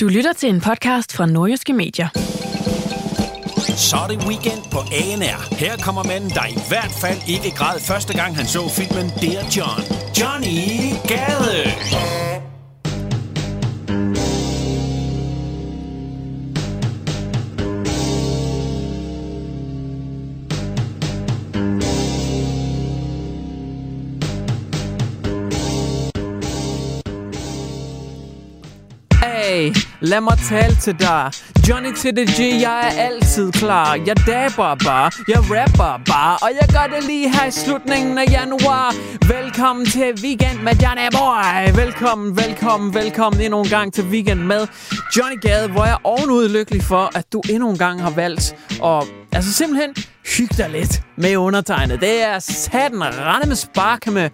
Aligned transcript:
Du 0.00 0.08
lytter 0.08 0.32
til 0.32 0.48
en 0.48 0.60
podcast 0.60 1.12
fra 1.12 1.26
Nordjyske 1.26 1.72
Medier. 1.72 2.08
Så 3.76 3.96
er 3.96 4.08
det 4.08 4.26
weekend 4.26 4.62
på 4.72 4.78
ANR. 4.78 5.54
Her 5.54 5.76
kommer 5.76 6.02
manden, 6.02 6.30
der 6.30 6.46
i 6.46 6.58
hvert 6.68 6.94
fald 7.00 7.18
ikke 7.28 7.56
græd 7.56 7.80
første 7.80 8.16
gang, 8.16 8.36
han 8.36 8.46
så 8.46 8.68
filmen 8.68 9.06
Dear 9.22 9.44
John. 9.56 9.80
Johnny 10.18 10.92
Gade. 11.08 11.64
Hey, 29.22 29.72
lad 30.00 30.20
mig 30.20 30.38
tale 30.38 30.76
til 30.76 30.94
dig. 31.00 31.30
Johnny 31.68 31.92
til 31.94 32.16
det 32.16 32.28
G, 32.28 32.40
jeg 32.40 32.80
er 32.80 33.02
altid 33.02 33.52
klar. 33.52 33.98
Jeg 34.06 34.16
dabber 34.26 34.74
bare, 34.84 35.10
jeg 35.28 35.38
rapper 35.38 36.00
bare 36.06 36.36
Og 36.42 36.50
jeg 36.60 36.68
gør 36.72 36.96
det 36.96 37.04
lige 37.04 37.30
her 37.30 37.46
i 37.46 37.50
slutningen 37.50 38.18
af 38.18 38.24
januar. 38.30 38.94
Velkommen 39.34 39.86
til 39.86 40.12
Weekend 40.22 40.58
med 40.62 40.72
Johnny 40.82 41.08
Boy 41.12 41.82
Velkommen, 41.84 42.36
velkommen, 42.36 42.94
velkommen 42.94 43.40
endnu 43.40 43.60
en 43.60 43.68
gang 43.68 43.92
til 43.92 44.04
Weekend 44.04 44.40
med 44.40 44.66
Johnny 45.16 45.40
Gade 45.40 45.68
Hvor 45.68 45.84
jeg 45.84 45.92
er 45.92 46.06
ovenud 46.06 46.48
lykkelig 46.48 46.82
for, 46.82 47.10
at 47.18 47.32
du 47.32 47.42
endnu 47.50 47.70
en 47.70 47.78
gang 47.78 48.02
har 48.02 48.10
valgt 48.10 48.54
at 48.84 49.04
altså 49.32 49.52
simpelthen 49.52 49.94
hygge 50.36 50.54
dig 50.56 50.70
lidt 50.70 51.02
med 51.16 51.36
undertegnet. 51.36 52.00
Det 52.00 52.22
er 52.22 52.38
satan 52.38 53.02
rende 53.02 53.48
med 53.48 53.56
spark 53.56 54.06
med 54.06 54.30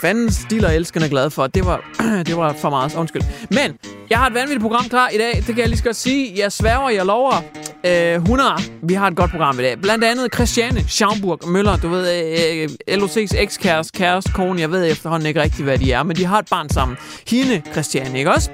fanden 0.00 0.32
stiller 0.32 0.68
elskerne 0.68 1.08
glad 1.08 1.30
for. 1.30 1.46
Det 1.46 1.66
var, 1.66 1.84
det 2.28 2.36
var 2.36 2.52
for 2.52 2.70
meget. 2.70 2.94
Undskyld. 2.94 3.22
Men 3.50 3.78
jeg 4.10 4.18
har 4.18 4.26
et 4.26 4.34
vanvittigt 4.34 4.60
program 4.60 4.84
klar 4.84 5.08
i 5.08 5.18
dag. 5.18 5.32
Det 5.36 5.44
kan 5.44 5.58
jeg 5.58 5.68
lige 5.68 5.78
så 5.78 5.84
godt 5.84 5.96
sige. 5.96 6.32
Jeg 6.36 6.52
sværger, 6.52 6.88
jeg 6.90 7.06
lover. 7.06 7.42
Øh, 7.84 8.14
100. 8.14 8.50
Vi 8.82 8.94
har 8.94 9.06
et 9.06 9.16
godt 9.16 9.30
program 9.30 9.58
i 9.58 9.62
dag. 9.62 9.80
Blandt 9.80 10.04
andet 10.04 10.34
Christiane 10.34 10.84
Schaumburg 10.88 11.48
Møller. 11.48 11.76
Du 11.76 11.88
ved, 11.88 12.32
øh, 12.58 12.68
øh 12.88 13.02
LOC's 13.02 13.42
ekskæreste, 13.42 13.98
kæreste, 13.98 14.32
kone. 14.32 14.60
Jeg 14.60 14.70
ved 14.70 14.90
efterhånden 14.90 15.26
ikke 15.26 15.42
rigtig, 15.42 15.64
hvad 15.64 15.78
de 15.78 15.92
er. 15.92 16.02
Men 16.02 16.16
de 16.16 16.24
har 16.24 16.38
et 16.38 16.46
barn 16.50 16.68
sammen. 16.68 16.96
Hende, 17.28 17.62
Christiane, 17.72 18.18
ikke 18.18 18.34
også? 18.34 18.50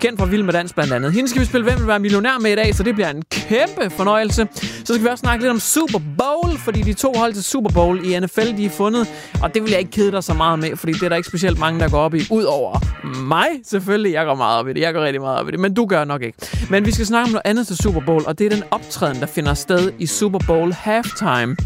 Kendt 0.00 0.20
fra 0.20 0.26
Vild 0.26 0.42
med 0.42 0.52
Dans 0.52 0.72
blandt 0.72 0.92
andet. 0.92 1.12
Hende 1.12 1.28
skal 1.28 1.40
vi 1.40 1.46
spille 1.46 1.64
Hvem 1.64 1.78
vil 1.78 1.86
være 1.86 1.98
millionær 1.98 2.38
med 2.40 2.52
i 2.52 2.54
dag, 2.54 2.74
så 2.74 2.82
det 2.82 2.94
bliver 2.94 3.10
en 3.10 3.22
kæmpe 3.30 3.90
fornøjelse. 3.90 4.48
Så 4.54 4.94
skal 4.94 5.02
vi 5.02 5.08
også 5.08 5.20
snakke 5.20 5.44
lidt 5.44 5.50
om 5.50 5.60
Super 5.60 5.98
Bowl, 6.18 6.58
fordi 6.58 6.82
de 6.82 6.92
to 6.92 7.12
hold 7.16 7.32
til 7.32 7.44
Super 7.44 7.70
Bowl 7.70 8.04
i 8.04 8.20
NFL, 8.20 8.56
de 8.56 8.64
er 8.64 8.70
fundet. 8.70 9.08
Og 9.42 9.54
det 9.54 9.62
vil 9.62 9.70
jeg 9.70 9.78
ikke 9.78 9.90
kede 9.90 10.12
dig 10.12 10.24
så 10.24 10.34
meget 10.34 10.58
med, 10.58 10.76
fordi 10.76 10.92
det 10.92 11.02
er 11.02 11.08
der 11.08 11.16
ikke 11.16 11.28
specielt 11.28 11.58
mange, 11.58 11.80
der 11.80 11.88
går 11.88 11.98
op 11.98 12.14
i. 12.14 12.20
Udover 12.30 12.80
mig, 13.24 13.46
selvfølgelig. 13.64 14.12
Jeg 14.12 14.24
går 14.26 14.34
meget 14.34 14.58
op 14.58 14.68
i 14.68 14.72
det. 14.72 14.80
Jeg 14.80 14.94
går 14.94 15.00
rigtig 15.00 15.20
meget 15.20 15.40
op 15.40 15.48
i 15.48 15.50
det, 15.50 15.60
men 15.60 15.74
du 15.74 15.86
gør 15.86 16.04
nok 16.04 16.22
ikke. 16.22 16.38
Men 16.70 16.86
vi 16.86 16.92
skal 16.92 17.06
snakke 17.06 17.24
om 17.24 17.30
noget 17.30 17.42
andet 17.44 17.66
til 17.66 17.76
Super 17.76 18.00
Bowl, 18.00 18.22
og 18.26 18.38
det 18.38 18.46
er 18.46 18.50
den 18.50 18.62
optræden, 18.70 19.20
der 19.20 19.26
finder 19.26 19.54
sted 19.54 19.92
i 19.98 20.06
Super 20.06 20.38
Bowl 20.46 20.72
Halftime. 20.72 21.56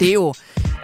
Det 0.00 0.08
er 0.08 0.12
jo 0.12 0.34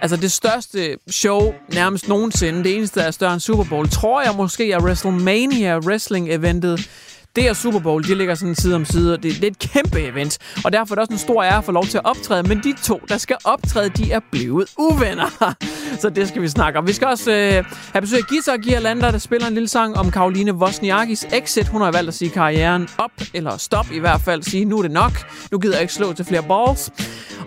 altså 0.01 0.17
det 0.17 0.31
største 0.31 0.97
show 1.09 1.53
nærmest 1.73 2.07
nogensinde. 2.07 2.63
Det 2.63 2.75
eneste, 2.75 2.99
der 2.99 3.05
er 3.05 3.11
større 3.11 3.33
end 3.33 3.41
Super 3.41 3.63
Bowl, 3.63 3.89
tror 3.89 4.21
jeg 4.21 4.33
måske 4.37 4.71
er 4.71 4.81
WrestleMania 4.81 5.77
wrestling-eventet. 5.77 6.89
Det 7.35 7.49
og 7.49 7.55
Super 7.55 7.79
Bowl, 7.79 8.03
de 8.03 8.15
ligger 8.15 8.35
sådan 8.35 8.55
side 8.55 8.75
om 8.75 8.85
side, 8.85 9.13
og 9.13 9.23
det, 9.23 9.35
det 9.35 9.43
er 9.43 9.47
et 9.47 9.59
kæmpe 9.59 10.01
event. 10.01 10.37
Og 10.65 10.73
derfor 10.73 10.93
er 10.93 10.95
det 10.95 11.01
også 11.01 11.13
en 11.13 11.19
stor 11.19 11.43
ære 11.43 11.57
at 11.57 11.63
få 11.63 11.71
lov 11.71 11.85
til 11.85 11.97
at 11.97 12.05
optræde. 12.05 12.43
Men 12.43 12.59
de 12.63 12.73
to, 12.83 13.01
der 13.09 13.17
skal 13.17 13.35
optræde, 13.43 13.89
de 13.89 14.11
er 14.11 14.19
blevet 14.31 14.67
uvenner. 14.77 15.55
Så 16.01 16.09
det 16.09 16.27
skal 16.27 16.41
vi 16.41 16.47
snakke 16.47 16.79
om. 16.79 16.87
Vi 16.87 16.93
skal 16.93 17.07
også 17.07 17.31
øh, 17.31 17.65
have 17.93 18.01
besøg 18.01 18.19
af 18.19 18.25
Gita 18.25 18.55
Gialander, 18.55 19.11
der 19.11 19.17
spiller 19.17 19.47
en 19.47 19.53
lille 19.53 19.69
sang 19.69 19.97
om 19.97 20.11
Karoline 20.11 20.53
Wozniakis 20.53 21.27
exit. 21.33 21.67
Hun 21.67 21.81
har 21.81 21.91
valgt 21.91 22.07
at 22.07 22.13
sige 22.13 22.29
karrieren 22.29 22.87
op, 22.97 23.11
eller 23.33 23.57
stop 23.57 23.91
i 23.91 23.99
hvert 23.99 24.21
fald. 24.21 24.43
Sige, 24.43 24.65
nu 24.65 24.77
er 24.77 24.81
det 24.81 24.91
nok. 24.91 25.11
Nu 25.51 25.59
gider 25.59 25.73
jeg 25.73 25.81
ikke 25.81 25.93
slå 25.93 26.13
til 26.13 26.25
flere 26.25 26.43
balls. 26.43 26.91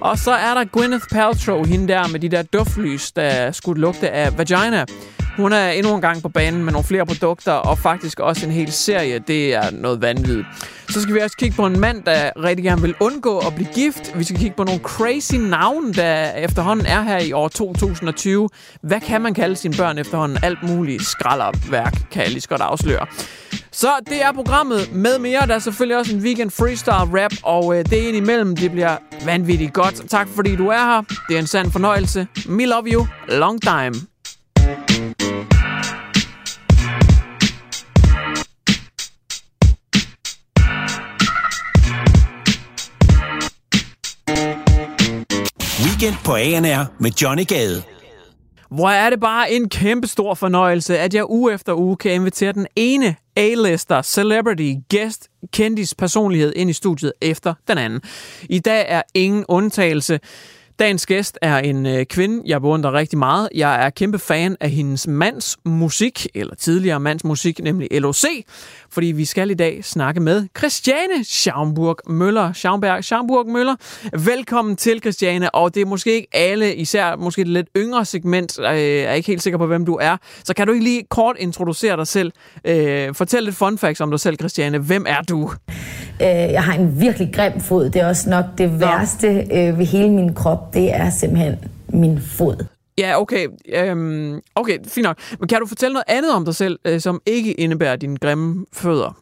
Og 0.01 0.19
så 0.19 0.31
er 0.31 0.55
der 0.55 0.65
Gwyneth 0.65 1.05
Paltrow, 1.11 1.65
hende 1.65 1.89
der 1.89 2.09
med 2.09 2.21
de 2.21 2.29
der 2.29 2.43
duftlys, 2.43 3.13
der 3.13 3.53
skulle 3.53 3.81
lugte 3.81 4.11
af 4.11 4.39
vagina. 4.39 4.85
Hun 5.39 5.53
er 5.53 5.69
endnu 5.69 5.95
en 5.95 6.01
gang 6.01 6.23
på 6.23 6.29
banen 6.29 6.65
med 6.65 6.73
nogle 6.73 6.85
flere 6.85 7.07
produkter, 7.07 7.53
og 7.53 7.79
faktisk 7.79 8.21
også 8.21 8.47
en 8.47 8.53
hel 8.53 8.73
serie. 8.73 9.19
Det 9.19 9.55
er 9.55 9.71
noget 9.73 10.03
vanvittigt. 10.03 10.47
Så 10.89 11.01
skal 11.03 11.15
vi 11.15 11.21
også 11.21 11.37
kigge 11.37 11.57
på 11.57 11.67
en 11.67 11.81
mand, 11.81 12.03
der 12.03 12.31
rigtig 12.45 12.65
gerne 12.65 12.83
vil 12.83 12.95
undgå 13.01 13.39
at 13.39 13.55
blive 13.55 13.69
gift. 13.75 14.19
Vi 14.19 14.25
skal 14.25 14.37
kigge 14.37 14.57
på 14.57 14.65
nogle 14.65 14.81
crazy 14.81 15.35
navne, 15.35 15.93
der 15.93 16.31
efterhånden 16.33 16.87
er 16.87 17.03
her 17.03 17.19
i 17.19 17.33
år 17.33 17.49
2020. 17.49 18.49
Hvad 18.83 19.01
kan 19.01 19.21
man 19.21 19.35
kalde 19.35 19.57
sine 19.57 19.75
børn 19.77 19.99
efterhånden? 19.99 20.39
Alt 20.43 20.63
muligt 20.63 21.03
skralderværk, 21.03 21.95
kan 22.11 22.23
jeg 22.23 22.31
lige 22.31 22.41
så 22.41 22.49
godt 22.49 22.61
afsløre. 22.61 23.07
Så 23.73 23.89
det 24.07 24.23
er 24.23 24.33
programmet 24.33 24.93
med 24.93 25.19
mere. 25.19 25.47
Der 25.47 25.55
er 25.55 25.59
selvfølgelig 25.59 25.97
også 25.97 26.15
en 26.15 26.23
weekend 26.23 26.51
freestyle 26.51 27.23
rap, 27.23 27.33
og 27.43 27.79
øh, 27.79 27.85
det 27.85 28.09
er 28.11 28.13
imellem. 28.13 28.57
Det 28.57 28.71
bliver 28.71 28.97
vanvittigt 29.25 29.73
godt. 29.73 30.11
Tak 30.11 30.29
fordi 30.35 30.57
du 30.57 30.69
er 30.69 30.85
her. 30.85 31.03
Det 31.29 31.35
er 31.37 31.41
en 31.41 31.47
sand 31.47 31.73
fornøjelse. 31.73 32.27
Me 32.49 32.67
love 32.67 32.87
you. 32.87 33.07
Long 33.29 33.63
time. 33.63 34.08
Weekend 46.01 46.17
på 46.25 46.35
ANR 46.35 46.87
med 46.99 47.11
Johnny 47.11 47.47
Gade. 47.47 47.83
Hvor 48.71 48.89
er 48.89 49.11
det 49.11 49.21
bare 49.21 49.53
en 49.53 49.69
kæmpe 49.69 50.07
stor 50.07 50.35
fornøjelse, 50.35 50.99
at 50.99 51.15
jeg 51.15 51.31
uge 51.31 51.55
efter 51.55 51.75
uge 51.75 51.97
kan 51.97 52.13
invitere 52.13 52.53
den 52.53 52.67
ene 52.77 53.17
A-lister, 53.37 54.03
celebrity, 54.03 54.73
guest, 54.91 55.29
kendis 55.53 55.95
personlighed 55.95 56.53
ind 56.57 56.71
i 56.71 56.73
studiet 56.73 57.13
efter 57.21 57.55
den 57.69 57.79
anden. 57.79 58.01
I 58.43 58.59
dag 58.59 58.85
er 58.89 59.03
ingen 59.15 59.45
undtagelse. 59.49 60.21
Dagens 60.79 61.07
gæst 61.07 61.39
er 61.43 61.59
en 61.59 61.87
øh, 61.87 62.07
kvinde, 62.07 62.43
jeg 62.47 62.61
beundrer 62.61 62.93
rigtig 62.93 63.19
meget. 63.19 63.49
Jeg 63.55 63.87
er 63.87 63.91
kæmpe 63.91 64.19
fan 64.19 64.57
af 64.61 64.71
hendes 64.71 65.07
mands 65.07 65.57
musik, 65.65 66.27
eller 66.35 66.55
tidligere 66.55 67.01
mands 67.01 67.25
musik, 67.25 67.59
nemlig 67.59 68.01
LOC. 68.01 68.25
Fordi 68.91 69.07
vi 69.07 69.25
skal 69.25 69.51
i 69.51 69.55
dag 69.55 69.85
snakke 69.85 70.21
med 70.21 70.47
Christiane 70.59 71.25
Schaumburg 71.25 71.97
Møller. 72.07 72.53
Schaumberg 72.53 73.05
Schaumburg 73.05 73.49
Møller. 73.49 73.77
Velkommen 74.25 74.77
til, 74.77 75.01
Christiane. 75.01 75.55
Og 75.55 75.75
det 75.75 75.81
er 75.81 75.87
måske 75.87 76.13
ikke 76.13 76.29
alle, 76.33 76.75
især 76.75 77.17
måske 77.17 77.45
det 77.45 77.49
lidt 77.49 77.69
yngre 77.77 78.05
segment, 78.05 78.59
øh, 78.59 78.67
er 78.69 79.13
ikke 79.13 79.27
helt 79.27 79.43
sikker 79.43 79.59
på, 79.59 79.67
hvem 79.67 79.85
du 79.85 79.95
er. 79.95 80.17
Så 80.45 80.55
kan 80.55 80.67
du 80.67 80.73
ikke 80.73 80.85
lige 80.85 81.03
kort 81.11 81.37
introducere 81.39 81.97
dig 81.97 82.07
selv? 82.07 82.33
Øh, 82.65 83.15
fortæl 83.15 83.43
lidt 83.43 83.57
fun 83.57 83.79
facts 83.79 84.01
om 84.01 84.11
dig 84.11 84.21
selv, 84.21 84.37
Christiane. 84.37 84.79
Hvem 84.79 85.05
er 85.09 85.23
du? 85.23 85.51
Øh, 86.23 86.27
jeg 86.29 86.63
har 86.63 86.75
en 86.75 87.01
virkelig 87.01 87.31
grim 87.35 87.61
fod. 87.61 87.91
Det 87.91 88.03
er 88.03 88.09
også 88.09 88.31
nok 88.31 88.45
det 88.59 88.81
værste 88.81 89.27
øh, 89.53 89.79
ved 89.79 89.87
hele 89.87 90.11
min 90.11 90.35
krop. 90.35 90.75
Det 90.75 90.95
er 90.95 91.11
simpelthen 91.11 91.57
min 91.89 92.21
fod. 92.21 92.65
Ja, 92.99 93.21
okay. 93.21 93.47
Øhm, 93.75 94.41
okay, 94.55 94.79
fint 94.89 95.05
nok. 95.05 95.17
Men 95.41 95.49
kan 95.49 95.59
du 95.61 95.67
fortælle 95.67 95.93
noget 95.93 96.05
andet 96.09 96.33
om 96.35 96.45
dig 96.45 96.55
selv, 96.55 96.79
øh, 96.85 97.01
som 97.01 97.21
ikke 97.27 97.53
indebærer 97.53 97.97
dine 97.97 98.17
grimme 98.17 98.67
fødder? 98.73 99.17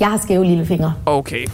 Jeg 0.00 0.08
har 0.08 0.18
skæve 0.18 0.44
lillefinger. 0.44 0.90
Okay. 1.06 1.46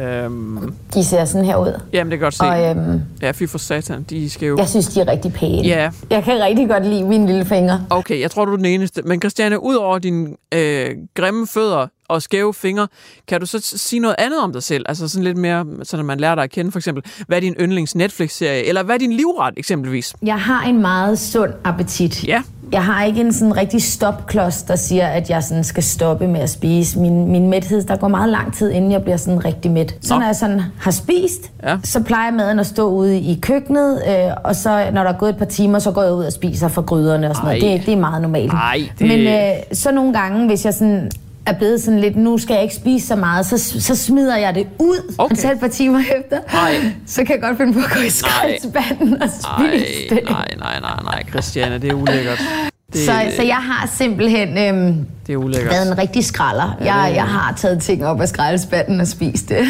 Øhm, 0.00 0.74
De 0.94 1.04
ser 1.04 1.24
sådan 1.24 1.44
her 1.44 1.56
ud. 1.56 1.80
jamen, 1.92 2.10
det 2.10 2.18
kan 2.18 2.26
godt 2.26 2.34
se. 2.34 2.44
Og 2.44 2.70
øhm, 2.70 3.00
Ja, 3.22 3.30
fy 3.30 3.46
for 3.46 3.58
satan. 3.58 4.02
De 4.02 4.30
skal 4.30 4.46
jo... 4.48 4.56
jeg 4.58 4.68
synes, 4.68 4.86
de 4.88 5.00
er 5.00 5.08
rigtig 5.08 5.32
pæne. 5.32 5.62
Ja. 5.68 5.90
Jeg 6.10 6.24
kan 6.24 6.42
rigtig 6.42 6.68
godt 6.68 6.86
lide 6.86 7.04
mine 7.04 7.26
lille 7.26 7.44
fingre. 7.44 7.86
Okay, 7.90 8.20
jeg 8.20 8.30
tror, 8.30 8.44
du 8.44 8.52
er 8.52 8.56
den 8.56 8.64
eneste. 8.66 9.02
Men 9.02 9.20
Christiane, 9.20 9.62
ud 9.62 9.74
over 9.74 9.98
dine 9.98 10.28
øh, 10.54 10.90
grimme 11.14 11.46
fødder 11.46 11.86
og 12.10 12.22
skæve 12.22 12.54
fingre, 12.54 12.88
kan 13.28 13.40
du 13.40 13.46
så 13.46 13.58
sige 13.60 14.00
noget 14.00 14.14
andet 14.18 14.40
om 14.42 14.52
dig 14.52 14.62
selv? 14.62 14.84
Altså 14.88 15.08
sådan 15.08 15.24
lidt 15.24 15.36
mere, 15.36 15.66
så 15.82 15.96
når 15.96 16.04
man 16.04 16.20
lærer 16.20 16.34
dig 16.34 16.44
at 16.44 16.50
kende, 16.50 16.72
for 16.72 16.78
eksempel, 16.78 17.04
hvad 17.26 17.36
er 17.36 17.40
din 17.40 17.54
yndlings 17.60 17.94
Netflix-serie? 17.94 18.64
Eller 18.66 18.82
hvad 18.82 18.94
er 18.94 18.98
din 18.98 19.12
livret, 19.12 19.54
eksempelvis? 19.56 20.14
Jeg 20.22 20.38
har 20.40 20.62
en 20.68 20.80
meget 20.80 21.18
sund 21.18 21.50
appetit. 21.64 22.24
Ja. 22.24 22.42
Jeg 22.72 22.84
har 22.84 23.04
ikke 23.04 23.20
en 23.20 23.32
sådan 23.32 23.56
rigtig 23.56 23.82
stopklods, 23.82 24.62
der 24.62 24.76
siger, 24.76 25.06
at 25.08 25.30
jeg 25.30 25.42
sådan 25.44 25.64
skal 25.64 25.82
stoppe 25.82 26.26
med 26.28 26.40
at 26.40 26.50
spise. 26.50 26.98
Min, 26.98 27.28
min 27.32 27.48
mæthed, 27.50 27.82
der 27.82 27.96
går 27.96 28.08
meget 28.08 28.28
lang 28.28 28.54
tid, 28.56 28.70
inden 28.70 28.92
jeg 28.92 29.02
bliver 29.02 29.16
sådan 29.16 29.44
rigtig 29.44 29.70
mæt. 29.70 29.94
Så 30.02 30.14
Nå. 30.14 30.20
når 30.20 30.26
jeg 30.26 30.36
sådan 30.36 30.62
har 30.80 30.90
spist, 30.90 31.50
Ja. 31.62 31.78
så 31.84 32.02
plejer 32.02 32.30
maden 32.30 32.58
at 32.58 32.66
stå 32.66 32.88
ude 32.88 33.20
i 33.20 33.38
køkkenet, 33.42 34.02
øh, 34.08 34.14
og 34.44 34.56
så 34.56 34.90
når 34.92 35.02
der 35.02 35.10
er 35.12 35.18
gået 35.18 35.30
et 35.30 35.36
par 35.36 35.44
timer, 35.44 35.78
så 35.78 35.90
går 35.90 36.02
jeg 36.02 36.12
ud 36.12 36.24
og 36.24 36.32
spiser 36.32 36.68
fra 36.68 36.82
gryderne 36.82 37.30
og 37.30 37.36
sådan 37.36 37.48
noget. 37.48 37.62
Ej. 37.72 37.76
Det, 37.76 37.86
det 37.86 37.94
er 37.94 37.98
meget 38.00 38.22
normalt. 38.22 38.52
Ej, 38.52 38.80
det- 38.98 39.08
Men 39.08 39.20
øh, 39.26 39.50
så 39.72 39.92
nogle 39.92 40.12
gange, 40.12 40.46
hvis 40.46 40.64
jeg 40.64 40.74
sådan 40.74 41.10
er 41.46 41.52
blevet 41.52 41.80
sådan 41.82 42.00
lidt, 42.00 42.16
nu 42.16 42.38
skal 42.38 42.54
jeg 42.54 42.62
ikke 42.62 42.74
spise 42.74 43.06
så 43.06 43.16
meget, 43.16 43.46
så, 43.46 43.58
så 43.80 43.96
smider 43.96 44.36
jeg 44.36 44.54
det 44.54 44.66
ud, 44.78 45.14
Okay. 45.18 45.34
og 45.34 45.40
så 45.40 45.52
et 45.52 45.60
par 45.60 45.68
timer 45.68 45.98
efter. 46.00 46.38
Ej. 46.58 46.74
Så 47.06 47.24
kan 47.24 47.34
jeg 47.34 47.42
godt 47.42 47.56
finde 47.56 47.72
på 47.72 47.78
at 47.78 47.90
gå 47.94 48.00
i 48.00 48.10
skraldespanden 48.10 49.12
og 49.22 49.28
Nej, 49.28 49.28
spise 49.28 50.14
det. 50.14 50.20
nej, 50.30 50.46
nej, 50.58 50.80
nej, 50.80 51.02
nej, 51.02 51.22
Christiane, 51.30 51.78
det 51.78 51.90
er 51.90 51.94
ulækkert. 51.94 52.40
Det, 52.92 53.00
Så, 53.00 53.12
så 53.36 53.42
jeg 53.42 53.56
har 53.56 53.90
simpelthen 53.94 54.48
øhm, 54.58 55.06
det 55.26 55.32
er 55.32 55.36
ulækkert. 55.36 55.72
været 55.72 55.92
en 55.92 55.98
rigtig 55.98 56.24
skralder. 56.24 56.76
Jeg, 56.80 57.12
jeg 57.14 57.24
har 57.24 57.54
taget 57.56 57.82
ting 57.82 58.06
op 58.06 58.20
af 58.20 58.28
skraldespanden 58.28 59.00
og 59.00 59.06
spist 59.06 59.48
det. 59.48 59.56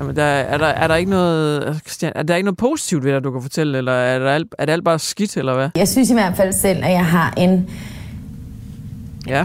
Jamen, 0.00 0.16
der, 0.16 0.22
er, 0.22 0.58
der, 0.58 0.66
er 0.66 0.86
der 0.88 0.94
ikke 0.94 1.10
noget, 1.10 1.80
Christian, 1.86 2.12
er 2.14 2.22
der 2.22 2.34
ikke 2.36 2.44
noget 2.44 2.56
positivt 2.58 3.04
ved 3.04 3.12
dig, 3.12 3.24
du 3.24 3.30
kan 3.32 3.42
fortælle, 3.42 3.78
eller 3.78 3.92
er, 3.92 4.18
der 4.18 4.30
alt, 4.30 4.54
er 4.58 4.64
det 4.64 4.72
alt 4.72 4.84
bare 4.84 4.98
skidt, 4.98 5.36
eller 5.36 5.54
hvad? 5.54 5.68
Jeg 5.76 5.88
synes 5.88 6.10
i 6.10 6.12
hvert 6.12 6.36
fald 6.36 6.52
selv, 6.52 6.84
at 6.84 6.92
jeg 6.92 7.06
har 7.06 7.34
en 7.36 7.68
Ja, 9.26 9.44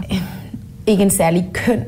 ikke 0.86 1.02
en 1.02 1.10
særlig 1.10 1.50
køn 1.52 1.84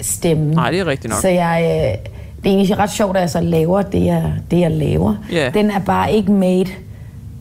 stemme. 0.00 0.54
nej, 0.54 0.70
det 0.70 0.80
er 0.80 0.86
rigtigt 0.86 1.10
nok. 1.10 1.20
Så 1.20 1.28
jeg, 1.28 1.62
øh, 1.64 2.10
det 2.42 2.50
er 2.50 2.54
egentlig 2.54 2.78
ret 2.78 2.90
sjovt, 2.90 3.16
at 3.16 3.20
jeg 3.20 3.30
så 3.30 3.40
laver 3.40 3.82
det, 3.82 4.04
jeg, 4.04 4.32
det, 4.50 4.60
jeg 4.60 4.70
laver. 4.70 5.14
Ja. 5.32 5.50
Den 5.54 5.70
er 5.70 5.78
bare 5.78 6.12
ikke 6.12 6.32
made 6.32 6.68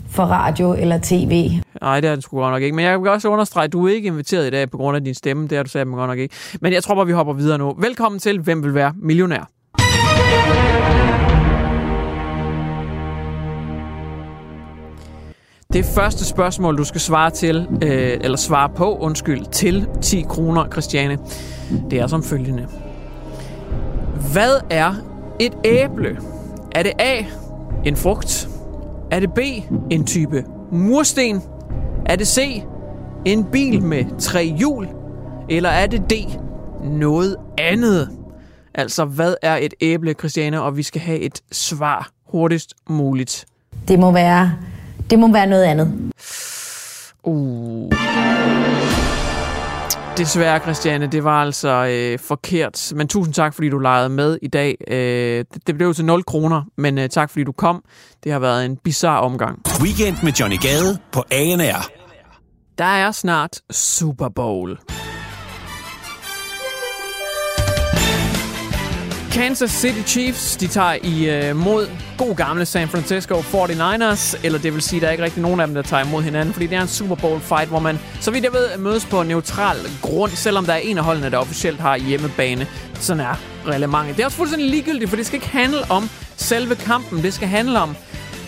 for 0.10 0.24
radio 0.24 0.74
eller 0.74 1.00
tv. 1.04 1.52
Nej, 1.82 2.00
det 2.00 2.08
er 2.10 2.14
den 2.14 2.22
sgu 2.22 2.38
godt 2.38 2.54
nok 2.54 2.62
ikke. 2.62 2.76
Men 2.76 2.86
jeg 2.86 3.02
vil 3.02 3.10
også 3.10 3.30
understrege, 3.30 3.64
at 3.64 3.74
du 3.74 3.88
er 3.88 3.94
ikke 3.94 4.08
inviteret 4.08 4.48
i 4.48 4.50
dag 4.50 4.72
på 4.72 4.78
grund 4.78 4.98
af 4.98 5.04
din 5.04 5.14
stemme. 5.14 5.48
Det 5.48 5.56
har 5.56 5.64
du 5.64 5.70
sagt 5.70 5.90
godt 5.90 6.10
nok 6.10 6.20
ikke. 6.20 6.36
Men 6.62 6.74
jeg 6.74 6.84
tror 6.84 6.96
bare, 6.96 7.06
vi 7.06 7.12
hopper 7.12 7.34
videre 7.34 7.58
nu. 7.58 7.76
Velkommen 7.78 8.20
til 8.20 8.40
Hvem 8.40 8.64
vil 8.64 8.74
være 8.74 8.94
millionær? 9.02 9.50
Det 15.74 15.86
første 15.86 16.26
spørgsmål, 16.26 16.78
du 16.78 16.84
skal 16.84 17.02
svare 17.02 17.30
til, 17.30 17.68
øh, 17.84 18.18
eller 18.22 18.38
svare 18.38 18.70
på, 18.70 18.98
undskyld, 18.98 19.46
til 19.52 19.88
10 20.02 20.22
kroner, 20.30 20.66
Christiane, 20.72 21.18
det 21.92 22.00
er 22.00 22.08
som 22.08 22.24
følgende. 22.24 22.68
Hvad 24.34 24.60
er 24.70 24.94
et 25.40 25.54
æble? 25.66 26.20
Er 26.72 26.84
det 26.84 26.92
A, 27.00 27.24
en 27.86 27.96
frugt? 27.96 28.50
Er 29.12 29.20
det 29.20 29.34
B, 29.34 29.40
en 29.92 30.06
type 30.06 30.44
mursten? 30.72 31.42
Er 32.06 32.16
det 32.16 32.28
C, 32.28 32.64
en 33.26 33.44
bil 33.44 33.82
med 33.84 34.06
tre 34.20 34.46
hjul? 34.58 34.88
Eller 35.50 35.70
er 35.70 35.88
det 35.88 36.10
D, 36.10 36.14
noget 36.84 37.36
andet? 37.58 38.10
Altså, 38.74 39.06
hvad 39.06 39.36
er 39.42 39.56
et 39.56 39.74
æble, 39.82 40.14
Christiane? 40.14 40.62
Og 40.62 40.78
vi 40.78 40.84
skal 40.84 41.02
have 41.02 41.20
et 41.20 41.42
svar 41.52 42.10
hurtigst 42.30 42.74
muligt. 42.90 43.46
Det 43.88 44.00
må 44.00 44.12
være, 44.12 44.52
det 45.10 45.20
må 45.20 45.32
være 45.32 45.48
noget 45.48 45.64
andet. 45.64 46.12
Uh. 47.24 47.92
Desværre, 50.18 50.60
Christiane, 50.60 51.08
det 51.08 51.24
var 51.24 51.42
altså 51.42 51.70
øh, 51.70 52.20
forkert. 52.20 52.94
Men 52.96 53.08
tusind 53.08 53.34
tak, 53.34 53.54
fordi 53.54 53.70
du 53.70 53.78
legede 53.78 54.10
med 54.10 54.38
i 54.42 54.48
dag. 54.48 54.78
Øh, 54.88 55.46
det, 55.54 55.68
det 55.68 55.76
blev 55.76 55.94
til 55.94 56.06
0 56.06 56.24
kroner, 56.24 56.64
men 56.78 56.98
øh, 56.98 57.10
tak, 57.10 57.30
fordi 57.30 57.44
du 57.44 57.52
kom. 57.52 57.84
Det 58.24 58.32
har 58.32 58.40
været 58.40 58.66
en 58.66 58.78
bizarre 58.78 59.22
omgang. 59.22 59.62
Weekend 59.82 60.18
med 60.24 60.32
Johnny 60.32 60.58
Gade 60.62 60.98
på 61.12 61.24
ANR. 61.32 61.90
Der 62.78 62.86
er 62.86 63.12
snart 63.12 63.62
Super 63.72 64.30
Bowl. 64.30 64.78
Kansas 69.38 69.72
City 69.72 70.02
Chiefs, 70.06 70.56
de 70.56 70.68
tager 70.68 70.98
i 71.04 71.30
øh, 71.30 71.56
mod 71.56 71.90
god 72.18 72.36
gamle 72.36 72.66
San 72.66 72.88
Francisco 72.88 73.36
49ers, 73.40 74.40
eller 74.46 74.60
det 74.60 74.74
vil 74.74 74.82
sige, 74.82 75.02
der 75.02 75.08
er 75.08 75.12
ikke 75.12 75.24
rigtig 75.24 75.42
nogen 75.42 75.60
af 75.60 75.68
dem, 75.68 75.74
der 75.76 75.82
tager 75.82 76.06
imod 76.06 76.24
hinanden, 76.24 76.54
fordi 76.54 76.68
det 76.68 76.78
er 76.78 76.82
en 76.82 76.88
Super 76.88 77.16
Bowl 77.16 77.40
fight, 77.40 77.70
hvor 77.70 77.80
man, 77.80 78.00
så 78.22 78.32
vidt 78.32 78.44
jeg 78.44 78.54
ved, 78.54 78.78
mødes 78.78 79.06
på 79.06 79.24
neutral 79.24 79.78
grund, 80.02 80.32
selvom 80.32 80.66
der 80.66 80.74
er 80.74 80.78
en 80.78 80.98
af 80.98 81.04
holdene, 81.04 81.32
der 81.32 81.38
officielt 81.38 81.80
har 81.80 81.98
hjemmebane. 81.98 82.68
Sådan 82.94 83.20
er 83.20 83.36
reglementet. 83.68 84.16
Det 84.16 84.22
er 84.22 84.26
også 84.26 84.38
fuldstændig 84.38 84.70
ligegyldigt, 84.70 85.10
for 85.10 85.18
det 85.18 85.26
skal 85.26 85.38
ikke 85.38 85.50
handle 85.50 85.92
om 85.92 86.10
selve 86.38 86.76
kampen, 86.76 87.24
det 87.24 87.34
skal 87.34 87.48
handle 87.48 87.80
om 87.80 87.96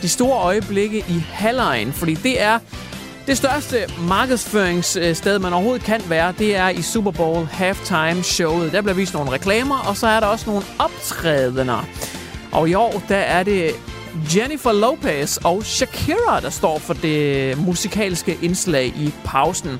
de 0.01 0.09
store 0.09 0.43
øjeblikke 0.43 0.97
i 0.97 1.23
halvlejen, 1.31 1.93
fordi 1.93 2.13
det 2.13 2.41
er 2.41 2.59
det 3.29 3.37
største 3.37 3.77
markedsføringssted, 4.07 5.39
man 5.39 5.53
overhovedet 5.53 5.83
kan 5.83 6.01
være, 6.07 6.33
det 6.39 6.55
er 6.55 6.69
i 6.69 6.81
Super 6.81 7.11
Bowl 7.11 7.45
halftime 7.45 8.23
showet. 8.23 8.71
Der 8.71 8.81
bliver 8.81 8.95
vist 8.95 9.13
nogle 9.13 9.31
reklamer, 9.31 9.79
og 9.79 9.97
så 9.97 10.07
er 10.07 10.19
der 10.19 10.27
også 10.27 10.49
nogle 10.49 10.65
optrædener. 10.79 11.87
Og 12.51 12.69
i 12.69 12.73
år, 12.73 13.03
der 13.09 13.17
er 13.17 13.43
det 13.43 13.71
Jennifer 14.35 14.71
Lopez 14.71 15.37
og 15.37 15.63
Shakira, 15.63 16.39
der 16.39 16.49
står 16.49 16.79
for 16.79 16.93
det 16.93 17.57
musikalske 17.57 18.37
indslag 18.41 18.85
i 18.85 19.13
pausen. 19.23 19.79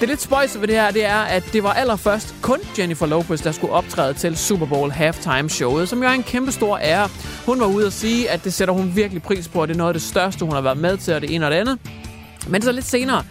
Det 0.00 0.08
lidt 0.08 0.22
spøjse 0.22 0.60
ved 0.60 0.68
det 0.68 0.76
her, 0.76 0.90
det 0.90 1.04
er, 1.04 1.20
at 1.20 1.44
det 1.52 1.62
var 1.62 1.72
allerførst 1.72 2.34
kun 2.42 2.58
Jennifer 2.78 3.06
Lopez, 3.06 3.42
der 3.42 3.52
skulle 3.52 3.72
optræde 3.72 4.14
til 4.14 4.36
Super 4.36 4.66
Bowl 4.66 4.90
halftime 4.90 5.50
showet, 5.50 5.88
som 5.88 6.02
jo 6.02 6.08
er 6.08 6.12
en 6.12 6.22
kæmpe 6.22 6.52
stor 6.52 6.78
ære. 6.78 7.08
Hun 7.46 7.60
var 7.60 7.66
ude 7.66 7.86
at 7.86 7.92
sige, 7.92 8.30
at 8.30 8.44
det 8.44 8.52
sætter 8.52 8.74
hun 8.74 8.92
virkelig 8.94 9.22
pris 9.22 9.48
på, 9.48 9.62
og 9.62 9.68
det 9.68 9.74
er 9.74 9.78
noget 9.78 9.90
af 9.90 9.94
det 9.94 10.02
største, 10.02 10.44
hun 10.44 10.54
har 10.54 10.60
været 10.60 10.78
med 10.78 10.96
til, 10.96 11.14
og 11.14 11.20
det 11.20 11.34
ene 11.34 11.46
og 11.46 11.50
det 11.50 11.56
andet. 11.56 11.78
Men 12.48 12.62
så 12.62 12.72
lidt 12.72 12.86
senere, 12.86 13.24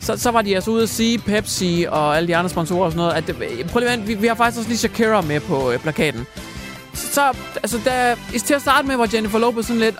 så, 0.00 0.16
så 0.16 0.30
var 0.30 0.42
de 0.42 0.54
altså 0.54 0.70
ude 0.70 0.82
at 0.82 0.88
sige, 0.88 1.18
Pepsi 1.18 1.86
og 1.88 2.16
alle 2.16 2.26
de 2.28 2.36
andre 2.36 2.50
sponsorer 2.50 2.84
og 2.84 2.92
sådan 2.92 2.98
noget, 2.98 3.14
at 3.14 3.66
prøv 3.66 3.80
lige 3.80 3.90
at 3.90 4.08
vi, 4.08 4.14
vi 4.14 4.26
har 4.26 4.34
faktisk 4.34 4.58
også 4.58 4.68
lige 4.68 4.78
Shakira 4.78 5.20
med 5.20 5.40
på 5.40 5.70
øh, 5.70 5.78
plakaten. 5.78 6.26
Så, 6.94 7.36
altså, 7.56 7.80
der, 7.84 8.14
til 8.46 8.54
at 8.54 8.60
starte 8.60 8.88
med, 8.88 8.96
var 8.96 9.08
Jennifer 9.14 9.38
Lopez 9.38 9.66
sådan 9.66 9.80
lidt... 9.80 9.96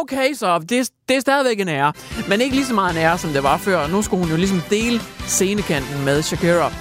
Okay, 0.00 0.34
så 0.34 0.58
det, 0.58 0.90
det 1.08 1.16
er 1.16 1.20
stadigvæk 1.20 1.60
en 1.60 1.68
ære. 1.68 1.92
Men 2.28 2.40
ikke 2.40 2.54
lige 2.54 2.66
så 2.66 2.74
meget 2.74 2.90
en 2.92 2.98
ære, 2.98 3.18
som 3.18 3.30
det 3.30 3.42
var 3.42 3.56
før. 3.56 3.86
Nu 3.86 4.02
skulle 4.02 4.22
hun 4.22 4.30
jo 4.30 4.36
ligesom 4.36 4.60
dele 4.70 5.00
scenekanten 5.26 6.04
med 6.04 6.22
Shakira. 6.22 6.72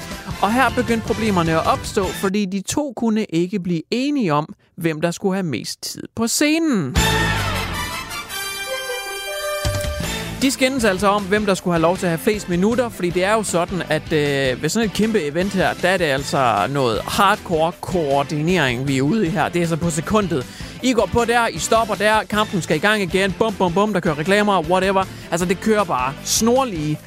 Og 0.42 0.54
her 0.54 0.70
begyndte 0.70 1.08
problemerne 1.08 1.52
at 1.52 1.68
opstå, 1.68 2.04
fordi 2.04 2.46
de 2.46 2.62
to 2.62 2.94
kunne 2.96 3.26
ikke 3.26 3.60
blive 3.60 3.82
enige 3.92 4.34
om, 4.34 4.54
hvem 4.78 5.02
der 5.02 5.12
skulle 5.12 5.36
have 5.36 5.44
mest 5.44 5.82
tid 5.82 6.04
på 6.16 6.28
scenen. 6.28 6.96
De 10.42 10.52
skændes 10.52 10.84
altså 10.84 11.08
om, 11.08 11.24
hvem 11.24 11.46
der 11.46 11.54
skulle 11.54 11.74
have 11.74 11.82
lov 11.82 11.98
til 11.98 12.06
at 12.06 12.10
have 12.10 12.20
flest 12.20 12.50
minutter, 12.50 12.90
fordi 12.90 13.10
det 13.10 13.24
er 13.24 13.34
jo 13.34 13.44
sådan, 13.44 13.84
at 13.90 14.14
øh, 14.14 14.62
ved 14.62 14.70
sådan 14.70 14.90
et 14.90 14.94
kæmpe 14.94 15.22
event 15.22 15.54
her, 15.54 15.74
der 15.74 15.90
er 15.90 15.98
det 15.98 16.06
altså 16.06 16.68
noget 16.70 17.02
hardcore 17.02 17.72
koordinering, 17.82 18.88
vi 18.88 18.98
er 18.98 19.02
ude 19.02 19.28
i 19.28 19.30
her. 19.30 19.50
Det 19.50 19.62
er 19.62 19.68
så 19.68 19.76
på 19.76 19.90
sekundet. 19.90 20.46
I 20.84 20.94
går 20.94 21.10
på 21.14 21.26
der, 21.26 21.48
I 21.48 21.58
stopper 21.58 21.96
der, 21.96 22.24
kampen 22.24 22.62
skal 22.62 22.76
i 22.76 22.80
gang 22.80 23.02
igen, 23.02 23.36
bum 23.40 23.54
bum 23.54 23.74
bum, 23.74 23.94
der 23.94 24.00
kører 24.00 24.20
reklamer, 24.20 24.62
whatever. 24.62 25.04
Altså 25.32 25.46
det 25.46 25.62
kører 25.62 25.84
bare 25.84 26.14
snorlige. 26.24 27.00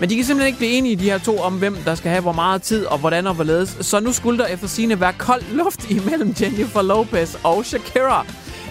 Men 0.00 0.10
de 0.10 0.16
kan 0.16 0.24
simpelthen 0.24 0.46
ikke 0.46 0.58
blive 0.58 0.72
enige, 0.72 0.96
de 0.96 1.10
her 1.10 1.18
to, 1.18 1.38
om 1.38 1.52
hvem 1.58 1.76
der 1.84 1.94
skal 1.94 2.10
have 2.10 2.22
hvor 2.22 2.32
meget 2.32 2.62
tid 2.62 2.84
og 2.84 2.98
hvordan 2.98 3.26
og 3.26 3.34
hvorledes. 3.34 3.76
Så 3.80 4.00
nu 4.00 4.12
skulle 4.12 4.38
der 4.38 4.46
efter 4.46 4.66
sine 4.66 5.00
være 5.00 5.12
kold 5.12 5.42
luft 5.52 5.90
imellem 5.90 6.34
Jennifer 6.40 6.82
Lopez 6.82 7.34
og 7.44 7.64
Shakira. 7.64 8.26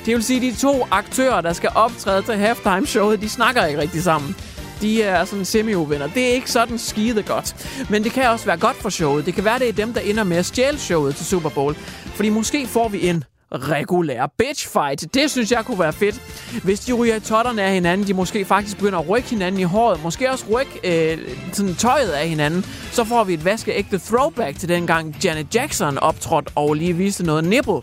Det 0.10 0.16
vil 0.16 0.24
sige, 0.24 0.48
at 0.48 0.54
de 0.54 0.60
to 0.60 0.88
aktører, 0.92 1.42
der 1.42 1.54
skal 1.54 1.70
optræde 1.76 2.22
til 2.22 2.34
halftime-showet, 2.34 3.22
de 3.22 3.30
snakker 3.30 3.66
ikke 3.66 3.82
rigtig 3.82 4.04
sammen. 4.04 4.36
De 4.82 5.04
er 5.04 5.26
sådan 5.26 5.46
semi-uvenner. 5.46 6.08
Det 6.08 6.24
er 6.30 6.34
ikke 6.34 6.52
sådan 6.52 6.78
skide 6.78 7.24
godt. 7.24 7.72
Men 7.90 8.04
det 8.04 8.12
kan 8.12 8.30
også 8.30 8.46
være 8.46 8.58
godt 8.58 8.76
for 8.76 8.90
showet. 8.90 9.26
Det 9.26 9.34
kan 9.34 9.46
være, 9.46 9.60
det 9.60 9.70
er 9.70 9.74
dem, 9.74 9.94
der 9.94 10.02
ender 10.02 10.24
med 10.24 10.38
at 10.38 10.46
stjæle 10.46 10.78
showet 10.78 11.16
til 11.16 11.26
Super 11.26 11.50
Bowl. 11.50 11.76
Fordi 12.16 12.30
måske 12.30 12.68
får 12.68 12.88
vi 12.90 13.08
en 13.08 13.24
regulær 13.52 14.26
bitch 14.38 14.70
fight. 14.70 15.14
Det 15.14 15.32
synes 15.32 15.52
jeg 15.52 15.66
kunne 15.66 15.80
være 15.80 15.94
fedt. 15.94 16.22
Hvis 16.64 16.80
de 16.80 16.94
ryger 16.94 17.16
i 17.16 17.20
totterne 17.20 17.62
af 17.62 17.74
hinanden, 17.74 18.08
de 18.08 18.14
måske 18.14 18.46
faktisk 18.46 18.78
begynder 18.78 19.00
at 19.00 19.10
rykke 19.10 19.30
hinanden 19.30 19.62
i 19.62 19.64
håret, 19.64 20.04
måske 20.04 20.32
også 20.32 20.46
rykke 20.52 21.12
øh, 21.14 21.18
sådan 21.54 21.76
tøjet 21.76 22.10
af 22.10 22.30
hinanden, 22.30 22.66
så 22.92 23.04
får 23.04 23.24
vi 23.24 23.34
et 23.34 23.46
vaskeægte 23.46 24.00
throwback 24.00 24.60
til 24.60 24.70
dengang 24.70 25.16
Janet 25.24 25.56
Jackson 25.56 25.98
optrådte 25.98 26.52
og 26.56 26.74
lige 26.74 26.94
viste 26.94 27.24
noget 27.24 27.44
nipple. 27.44 27.82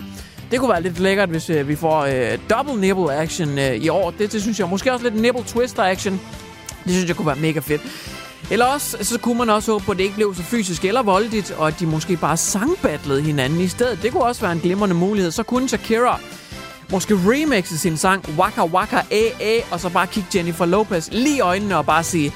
Det 0.50 0.61
kunne 0.61 0.71
være 0.71 0.83
lidt 0.83 0.99
lækkert, 0.99 1.29
hvis 1.29 1.50
øh, 1.50 1.69
vi 1.69 1.76
får 1.76 2.00
øh, 2.00 2.38
double 2.50 2.81
nipple 2.81 3.15
action 3.15 3.59
øh, 3.59 3.75
i 3.75 3.88
år. 3.88 4.11
Det, 4.11 4.33
det 4.33 4.43
synes 4.43 4.59
jeg. 4.61 4.69
Måske 4.69 4.93
også 4.93 5.05
lidt 5.05 5.21
nipple 5.21 5.45
twister 5.47 5.83
action. 5.83 6.21
Det 6.85 6.93
synes 6.93 7.09
jeg 7.09 7.17
kunne 7.17 7.26
være 7.26 7.37
mega 7.37 7.61
fedt. 7.61 7.83
Eller 8.50 8.65
også, 8.65 8.97
så 9.00 9.19
kunne 9.19 9.38
man 9.38 9.50
også 9.50 9.73
håbe 9.73 9.85
på, 9.85 9.93
at 9.93 9.99
det 9.99 10.05
ikke 10.05 10.17
blev 10.17 10.35
så 10.35 10.43
fysisk 10.43 10.85
eller 10.85 11.03
voldeligt, 11.03 11.50
og 11.50 11.69
at 11.69 11.75
de 11.81 11.87
måske 11.87 12.17
bare 12.17 12.37
sangbattlede 12.37 13.23
hinanden 13.23 13.61
i 13.61 13.69
stedet. 13.69 13.99
Det 14.03 14.12
kunne 14.12 14.23
også 14.23 14.41
være 14.41 14.53
en 14.53 14.61
glimrende 14.61 14.95
mulighed. 14.95 15.31
Så 15.31 15.43
kunne 15.43 15.69
Shakira 15.69 16.21
måske 16.93 17.15
remixe 17.15 17.79
sin 17.79 17.97
sang 17.97 18.25
Waka 18.38 18.65
Waka 18.65 18.97
A 19.11 19.23
A, 19.41 19.61
og 19.71 19.81
så 19.81 19.88
bare 19.91 20.07
kigge 20.07 20.29
Jennifer 20.35 20.65
Lopez 20.67 21.09
lige 21.12 21.37
i 21.37 21.41
øjnene 21.41 21.76
og 21.76 21.87
bare 21.87 22.05
sige 22.05 22.33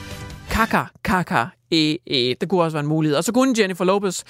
Kaka 0.50 0.82
Kaka 1.04 1.44
A 1.72 1.94
A. 2.10 2.34
Det 2.40 2.48
kunne 2.48 2.62
også 2.62 2.74
være 2.74 2.82
en 2.82 2.88
mulighed. 2.88 3.16
Og 3.16 3.24
så 3.24 3.32
kunne 3.32 3.54
Jennifer 3.58 3.84
Lopez 3.84 4.22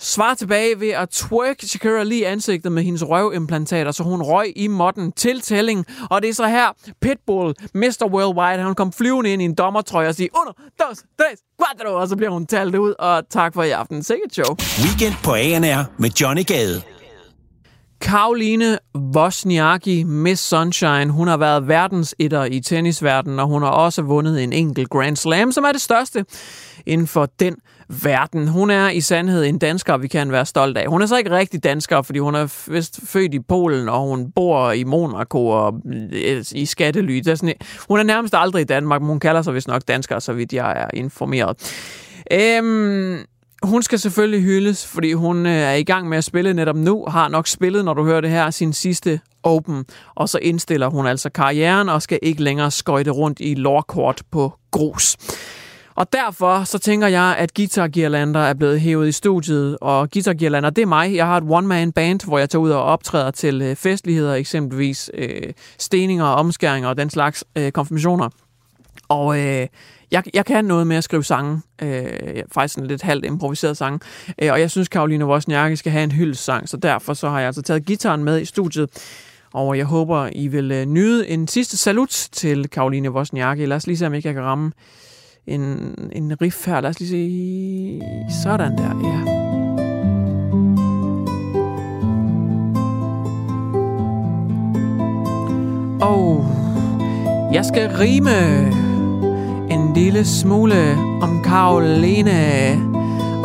svare 0.00 0.34
tilbage 0.34 0.80
ved 0.80 0.88
at 0.88 1.08
twerk 1.08 1.56
Shakira 1.62 2.04
lige 2.04 2.26
ansigtet 2.26 2.72
med 2.72 2.82
hendes 2.82 3.08
røvimplantater, 3.08 3.92
så 3.92 4.02
hun 4.02 4.22
røg 4.22 4.52
i 4.56 4.66
modden 4.66 5.12
til 5.12 5.40
tælling. 5.40 5.86
Og 6.10 6.22
det 6.22 6.30
er 6.30 6.34
så 6.34 6.46
her, 6.46 6.66
Pitbull, 7.00 7.54
Mr. 7.74 8.08
Worldwide, 8.12 8.62
han 8.62 8.74
kom 8.74 8.92
flyvende 8.92 9.32
ind 9.32 9.42
i 9.42 9.44
en 9.44 9.54
dommertrøje 9.54 10.08
og 10.08 10.14
siger, 10.14 10.28
uno, 10.42 10.52
dos, 10.80 10.98
tres, 10.98 11.40
cuatro, 11.62 12.00
og 12.00 12.08
så 12.08 12.16
bliver 12.16 12.30
hun 12.30 12.46
talt 12.46 12.74
ud, 12.74 12.94
og 12.98 13.28
tak 13.30 13.54
for 13.54 13.62
i 13.62 13.70
aften. 13.70 14.02
Sikkert 14.02 14.34
show. 14.34 14.56
Weekend 14.84 15.14
på 15.24 15.34
ANR 15.34 15.84
med 15.98 16.10
Johnny 16.10 16.46
Gade. 16.46 16.82
Karoline 18.00 18.78
Wozniacki, 19.16 20.04
Miss 20.04 20.42
Sunshine, 20.42 21.10
hun 21.10 21.28
har 21.28 21.36
været 21.36 21.68
verdens 21.68 22.14
etter 22.18 22.44
i 22.44 22.60
tennisverdenen, 22.60 23.38
og 23.38 23.46
hun 23.46 23.62
har 23.62 23.70
også 23.70 24.02
vundet 24.02 24.42
en 24.42 24.52
enkelt 24.52 24.90
Grand 24.90 25.16
Slam, 25.16 25.52
som 25.52 25.64
er 25.64 25.72
det 25.72 25.80
største 25.80 26.24
inden 26.86 27.06
for 27.06 27.28
den 27.40 27.56
verden. 27.90 28.48
Hun 28.48 28.70
er 28.70 28.88
i 28.88 29.00
sandhed 29.00 29.44
en 29.44 29.58
dansker, 29.58 29.96
vi 29.96 30.08
kan 30.08 30.32
være 30.32 30.46
stolt 30.46 30.76
af. 30.76 30.86
Hun 30.88 31.02
er 31.02 31.06
så 31.06 31.16
ikke 31.16 31.30
rigtig 31.30 31.64
dansker, 31.64 32.02
fordi 32.02 32.18
hun 32.18 32.34
er 32.34 32.70
vist 32.72 33.00
født 33.04 33.34
i 33.34 33.40
Polen, 33.40 33.88
og 33.88 34.00
hun 34.00 34.32
bor 34.32 34.72
i 34.72 34.84
Monaco 34.84 35.46
og 35.46 35.80
øh, 36.12 36.44
i 36.52 36.66
skattely. 36.66 37.14
Det 37.14 37.28
er 37.28 37.34
sådan, 37.34 37.54
hun 37.88 37.98
er 37.98 38.02
nærmest 38.02 38.34
aldrig 38.36 38.60
i 38.60 38.64
Danmark, 38.64 39.00
men 39.00 39.08
hun 39.08 39.20
kalder 39.20 39.42
sig 39.42 39.54
vist 39.54 39.68
nok 39.68 39.82
dansker, 39.88 40.18
så 40.18 40.32
vidt 40.32 40.52
jeg 40.52 40.72
er 40.80 40.86
informeret. 40.94 41.56
Øhm, 42.32 43.18
hun 43.62 43.82
skal 43.82 43.98
selvfølgelig 43.98 44.42
hyldes, 44.42 44.86
fordi 44.86 45.12
hun 45.12 45.46
øh, 45.46 45.52
er 45.52 45.74
i 45.74 45.82
gang 45.82 46.08
med 46.08 46.18
at 46.18 46.24
spille 46.24 46.54
netop 46.54 46.76
nu, 46.76 47.04
har 47.08 47.28
nok 47.28 47.46
spillet, 47.46 47.84
når 47.84 47.94
du 47.94 48.04
hører 48.04 48.20
det 48.20 48.30
her, 48.30 48.50
sin 48.50 48.72
sidste 48.72 49.20
Open, 49.42 49.84
og 50.14 50.28
så 50.28 50.38
indstiller 50.38 50.90
hun 50.90 51.06
altså 51.06 51.30
karrieren 51.30 51.88
og 51.88 52.02
skal 52.02 52.18
ikke 52.22 52.42
længere 52.42 52.70
skøjte 52.70 53.10
rundt 53.10 53.40
i 53.40 53.54
lårkort 53.54 54.22
på 54.30 54.52
grus. 54.70 55.16
Og 56.00 56.12
derfor 56.12 56.64
så 56.64 56.78
tænker 56.78 57.06
jeg, 57.06 57.36
at 57.38 57.54
Guitar 57.54 57.88
Girlander 57.88 58.40
er 58.40 58.54
blevet 58.54 58.80
hævet 58.80 59.08
i 59.08 59.12
studiet, 59.12 59.78
og 59.80 60.10
Guitar 60.10 60.32
Girlander, 60.32 60.70
det 60.70 60.82
er 60.82 60.86
mig. 60.86 61.14
Jeg 61.14 61.26
har 61.26 61.36
et 61.36 61.44
one-man 61.48 61.92
band, 61.92 62.26
hvor 62.26 62.38
jeg 62.38 62.50
tager 62.50 62.62
ud 62.62 62.70
og 62.70 62.82
optræder 62.82 63.30
til 63.30 63.62
øh, 63.62 63.76
festligheder, 63.76 64.34
eksempelvis 64.34 65.10
øh, 65.14 65.52
steninger, 65.78 66.24
omskæringer 66.24 66.88
og 66.88 66.96
den 66.96 67.10
slags 67.10 67.44
øh, 67.56 67.72
konfirmationer. 67.72 68.28
Og 69.08 69.38
øh, 69.38 69.66
jeg, 70.10 70.22
jeg 70.34 70.46
kan 70.46 70.64
noget 70.64 70.86
med 70.86 70.96
at 70.96 71.04
skrive 71.04 71.24
sange, 71.24 71.62
øh, 71.82 72.04
faktisk 72.52 72.78
en 72.78 72.86
lidt 72.86 73.02
halvt 73.02 73.24
improviseret 73.24 73.76
sang, 73.76 74.00
øh, 74.42 74.52
og 74.52 74.60
jeg 74.60 74.70
synes, 74.70 74.88
Karoline 74.88 75.26
Wozniacki 75.26 75.76
skal 75.76 75.92
have 75.92 76.04
en 76.04 76.12
hyldesang, 76.12 76.68
så 76.68 76.76
derfor 76.76 77.14
så 77.14 77.28
har 77.28 77.38
jeg 77.38 77.46
altså 77.46 77.62
taget 77.62 77.84
gitaren 77.84 78.24
med 78.24 78.40
i 78.40 78.44
studiet, 78.44 78.90
og 79.52 79.78
jeg 79.78 79.86
håber, 79.86 80.28
I 80.32 80.48
vil 80.48 80.72
øh, 80.72 80.86
nyde 80.86 81.28
en 81.28 81.48
sidste 81.48 81.76
salut 81.76 82.28
til 82.32 82.68
Karoline 82.68 83.10
Wozniacki. 83.10 83.66
Lad 83.66 83.76
os 83.76 83.86
lige 83.86 83.96
se, 83.96 84.06
om 84.06 84.14
ikke 84.14 84.28
jeg 84.28 84.34
kan 84.34 84.44
ramme 84.44 84.72
en, 85.46 85.94
en 86.12 86.40
riff 86.42 86.66
her. 86.66 86.80
Lad 86.80 86.90
os 86.90 87.00
lige 87.00 87.08
sige 87.08 88.02
Sådan 88.42 88.78
der, 88.78 89.00
ja. 89.04 89.40
Og 96.06 96.46
jeg 97.52 97.64
skal 97.64 97.90
rime 97.90 98.66
en 99.70 99.94
lille 99.94 100.24
smule 100.24 100.96
om 101.22 101.42
Karoline. 101.44 102.72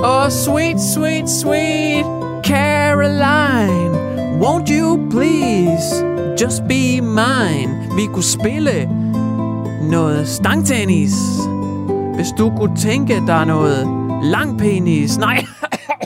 Oh, 0.04 0.30
sweet, 0.30 0.82
sweet, 0.82 1.30
sweet 1.30 2.06
Caroline, 2.44 3.92
won't 4.40 4.70
you 4.70 5.10
please 5.10 6.04
just 6.42 6.62
be 6.68 7.02
mine? 7.02 7.90
Vi 7.96 8.06
kunne 8.14 8.24
spille 8.24 8.90
noget 9.90 10.28
stangtennis. 10.28 11.14
Hvis 12.16 12.28
du 12.38 12.54
kunne 12.58 12.76
tænke 12.76 13.24
dig 13.28 13.46
noget 13.46 13.88
langpenis... 14.24 15.18
Nej. 15.18 15.46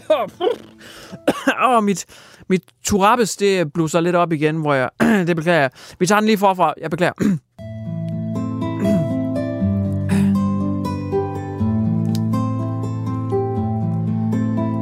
Åh, 0.09 1.77
oh, 1.77 1.83
mit, 1.89 2.05
mit 2.49 2.61
turabes, 2.85 3.35
det 3.35 3.73
blusser 3.73 3.99
lidt 3.99 4.15
op 4.15 4.31
igen, 4.31 4.55
hvor 4.55 4.73
jeg... 4.73 4.89
det 5.27 5.35
beklager 5.35 5.59
jeg. 5.59 5.69
Vi 5.99 6.05
tager 6.05 6.19
den 6.19 6.27
lige 6.27 6.37
forfra. 6.37 6.73
Jeg 6.81 6.91
beklager. 6.91 7.13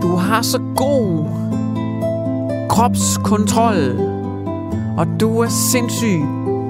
Du 0.02 0.16
har 0.16 0.42
så 0.42 0.60
god 0.76 1.26
kropskontrol, 2.70 4.00
og 4.98 5.08
du 5.20 5.40
er 5.40 5.50
sindssyg 5.50 6.20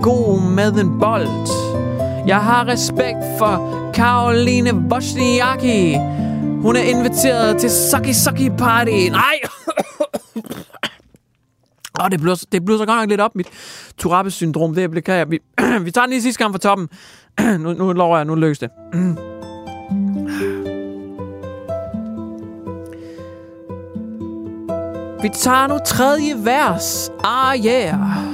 god 0.01 0.41
med 0.41 0.73
en 0.73 0.99
bold. 0.99 1.87
Jeg 2.27 2.43
har 2.43 2.67
respekt 2.67 3.17
for 3.38 3.89
Karoline 3.93 4.74
Wozniacki. 4.74 5.98
Hun 6.62 6.75
er 6.75 6.81
inviteret 6.81 7.57
til 7.60 7.69
Sucky 7.69 8.12
Sucky 8.12 8.50
Party. 8.57 9.10
Nej! 9.10 9.39
Åh, 12.00 12.05
oh, 12.05 12.12
det 12.12 12.22
bliver, 12.22 12.46
det 12.51 12.65
bliver 12.65 12.77
så 12.77 12.86
godt 12.86 13.00
nok 13.00 13.10
lidt 13.10 13.22
op, 13.22 13.36
mit 13.36 13.48
Turabes-syndrom. 13.98 14.75
Det 14.75 14.91
beklager 14.91 15.25
Vi, 15.25 15.39
vi 15.86 15.91
tager 15.91 16.05
den 16.05 16.10
lige 16.10 16.22
sidste 16.22 16.43
gang 16.43 16.53
fra 16.53 16.60
toppen. 16.60 16.89
nu, 17.63 17.74
nu 17.74 17.93
lover 17.93 18.17
jeg, 18.17 18.25
nu 18.25 18.36
lykkes 18.36 18.60
det. 18.60 18.69
Vi 25.22 25.29
tager 25.29 25.67
nu 25.67 25.79
tredje 25.86 26.46
vers. 26.46 27.12
Ah, 27.24 27.65
yeah. 27.65 28.26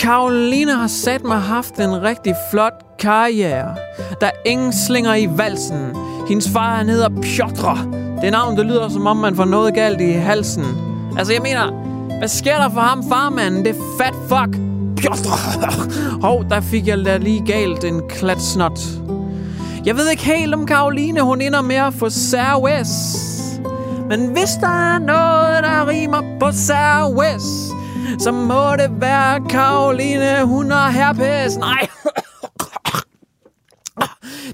Karoline 0.00 0.72
har 0.72 0.86
sat 0.86 1.24
mig 1.24 1.40
haft 1.40 1.74
en 1.74 2.02
rigtig 2.02 2.34
flot 2.50 2.72
karriere. 2.98 3.76
Der 4.20 4.26
er 4.26 4.30
ingen 4.46 4.72
slinger 4.72 5.14
i 5.14 5.28
valsen. 5.36 5.96
Hendes 6.28 6.48
far, 6.48 6.76
han 6.76 6.88
hedder 6.88 7.08
Piotr. 7.08 7.88
Det 8.22 8.32
navn, 8.32 8.56
det 8.56 8.66
lyder 8.66 8.88
som 8.88 9.06
om, 9.06 9.16
man 9.16 9.36
får 9.36 9.44
noget 9.44 9.74
galt 9.74 10.00
i 10.00 10.10
halsen. 10.10 10.64
Altså, 11.18 11.32
jeg 11.32 11.42
mener, 11.42 11.70
hvad 12.18 12.28
sker 12.28 12.56
der 12.56 12.68
for 12.68 12.80
ham, 12.80 13.08
farmanden? 13.08 13.64
Det 13.64 13.76
er 13.76 13.80
fat 13.98 14.14
fuck. 14.28 14.58
Piotr. 14.96 15.30
Hov, 16.26 16.44
der 16.50 16.60
fik 16.60 16.86
jeg 16.86 17.04
da 17.04 17.16
lige 17.16 17.46
galt 17.46 17.84
en 17.84 18.02
klatsnot. 18.08 18.80
Jeg 19.84 19.96
ved 19.96 20.10
ikke 20.10 20.24
helt, 20.24 20.54
om 20.54 20.66
Karoline, 20.66 21.20
hun 21.20 21.40
ender 21.40 21.62
med 21.62 21.76
at 21.76 21.94
få 21.94 22.10
Sarah 22.10 22.84
Men 24.08 24.26
hvis 24.26 24.50
der 24.60 24.94
er 24.94 24.98
noget, 24.98 25.62
der 25.62 25.88
rimer 25.88 26.22
på 26.40 26.52
særwes, 26.52 27.69
så 28.18 28.32
må 28.32 28.76
det 28.76 29.00
være 29.00 29.48
Karoline, 29.48 30.44
hun 30.44 30.70
har 30.70 30.90
herpes. 30.90 31.56
Nej. 31.56 31.88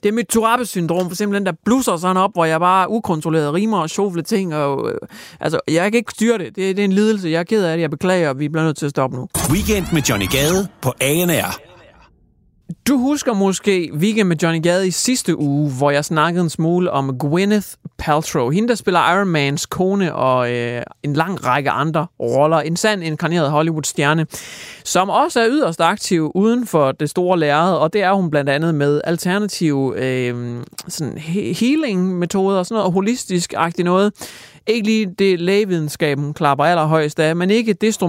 Det 0.02 0.08
er 0.08 0.12
mit 0.12 0.26
Tourette-syndrom, 0.26 1.08
for 1.08 1.16
simpelthen 1.16 1.46
der 1.46 1.52
blusser 1.64 1.96
sådan 1.96 2.16
op, 2.16 2.30
hvor 2.32 2.44
jeg 2.44 2.60
bare 2.60 2.90
ukontrolleret 2.90 3.54
rimer 3.54 3.78
og 3.78 3.90
sjovle 3.90 4.22
ting. 4.22 4.54
Og, 4.54 4.90
øh, 4.92 4.98
altså, 5.40 5.60
jeg 5.68 5.92
kan 5.92 5.98
ikke 5.98 6.12
styre 6.12 6.38
det. 6.38 6.46
det. 6.46 6.76
Det 6.76 6.78
er 6.78 6.84
en 6.84 6.92
lidelse. 6.92 7.28
Jeg 7.28 7.40
er 7.40 7.44
ked 7.44 7.64
af 7.64 7.76
det. 7.76 7.82
Jeg 7.82 7.90
beklager, 7.90 8.28
og 8.28 8.38
vi 8.38 8.48
bliver 8.48 8.64
nødt 8.64 8.76
til 8.76 8.86
at 8.86 8.90
stoppe 8.90 9.16
nu. 9.16 9.28
Weekend 9.50 9.86
med 9.92 10.02
Johnny 10.02 10.26
Gade 10.30 10.68
på 10.82 10.92
ANR. 11.00 11.65
Du 12.88 12.98
husker 12.98 13.34
måske 13.34 13.90
Weekend 13.94 14.28
med 14.28 14.36
Johnny 14.42 14.62
Gade 14.62 14.86
i 14.86 14.90
sidste 14.90 15.38
uge, 15.38 15.70
hvor 15.78 15.90
jeg 15.90 16.04
snakkede 16.04 16.44
en 16.44 16.50
smule 16.50 16.90
om 16.90 17.18
Gwyneth 17.18 17.66
Paltrow. 17.98 18.50
Hende, 18.50 18.68
der 18.68 18.74
spiller 18.74 19.12
Iron 19.12 19.28
Mans 19.28 19.66
kone 19.66 20.14
og 20.14 20.52
øh, 20.52 20.82
en 21.02 21.12
lang 21.12 21.46
række 21.46 21.70
andre 21.70 22.06
roller. 22.20 22.60
En 22.60 22.76
sand 22.76 23.02
inkarneret 23.04 23.50
Hollywood-stjerne, 23.50 24.26
som 24.84 25.10
også 25.10 25.40
er 25.40 25.46
yderst 25.48 25.80
aktiv 25.80 26.32
uden 26.34 26.66
for 26.66 26.92
det 26.92 27.10
store 27.10 27.38
lærred. 27.38 27.74
Og 27.74 27.92
det 27.92 28.02
er 28.02 28.12
hun 28.12 28.30
blandt 28.30 28.50
andet 28.50 28.74
med 28.74 29.00
alternative 29.04 30.04
øh, 30.04 30.60
sådan 30.88 31.18
healing-metoder 31.18 32.58
og 32.58 32.66
sådan 32.66 32.78
noget 32.78 32.92
holistisk-agtigt 32.92 33.84
noget. 33.84 34.12
Ikke 34.66 34.86
lige 34.86 35.06
det 35.18 35.40
lægevidenskaben 35.40 36.34
klapper 36.34 36.64
allerhøjst 36.64 37.20
af, 37.20 37.36
men 37.36 37.50
ikke 37.50 37.72
desto 37.72 38.08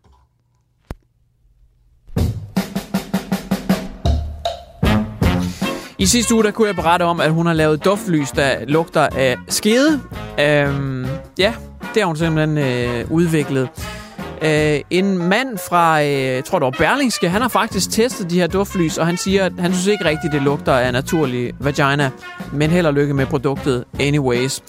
I 6.01 6.05
sidste 6.05 6.35
uge 6.35 6.43
der 6.43 6.51
kunne 6.51 6.67
jeg 6.67 6.75
berette 6.75 7.03
om, 7.03 7.19
at 7.19 7.31
hun 7.31 7.45
har 7.45 7.53
lavet 7.53 7.85
duftlys, 7.85 8.31
der 8.31 8.65
lugter 8.67 9.07
af 9.15 9.37
skede. 9.47 10.01
Øhm, 10.39 11.05
ja, 11.37 11.53
det 11.93 12.01
har 12.01 12.05
hun 12.05 12.15
simpelthen 12.15 12.57
øh, 12.57 13.11
udviklet. 13.11 13.69
Øh, 14.41 14.79
en 14.89 15.17
mand 15.17 15.57
fra, 15.69 16.03
øh, 16.03 16.43
tror 16.43 16.59
det 16.59 16.65
var 16.65 16.71
Berlingske, 16.77 17.29
han 17.29 17.41
har 17.41 17.49
faktisk 17.49 17.91
testet 17.91 18.29
de 18.29 18.39
her 18.39 18.47
duftlys, 18.47 18.97
og 18.97 19.05
han 19.05 19.17
siger, 19.17 19.45
at 19.45 19.53
han 19.59 19.73
synes 19.73 19.87
ikke 19.87 20.05
rigtigt, 20.05 20.33
det 20.33 20.41
lugter 20.41 20.73
af 20.73 20.93
naturlig 20.93 21.53
vagina, 21.59 22.09
men 22.53 22.69
held 22.69 22.85
og 22.85 22.93
lykke 22.93 23.13
med 23.13 23.25
produktet 23.25 23.83
anyways. 23.99 24.63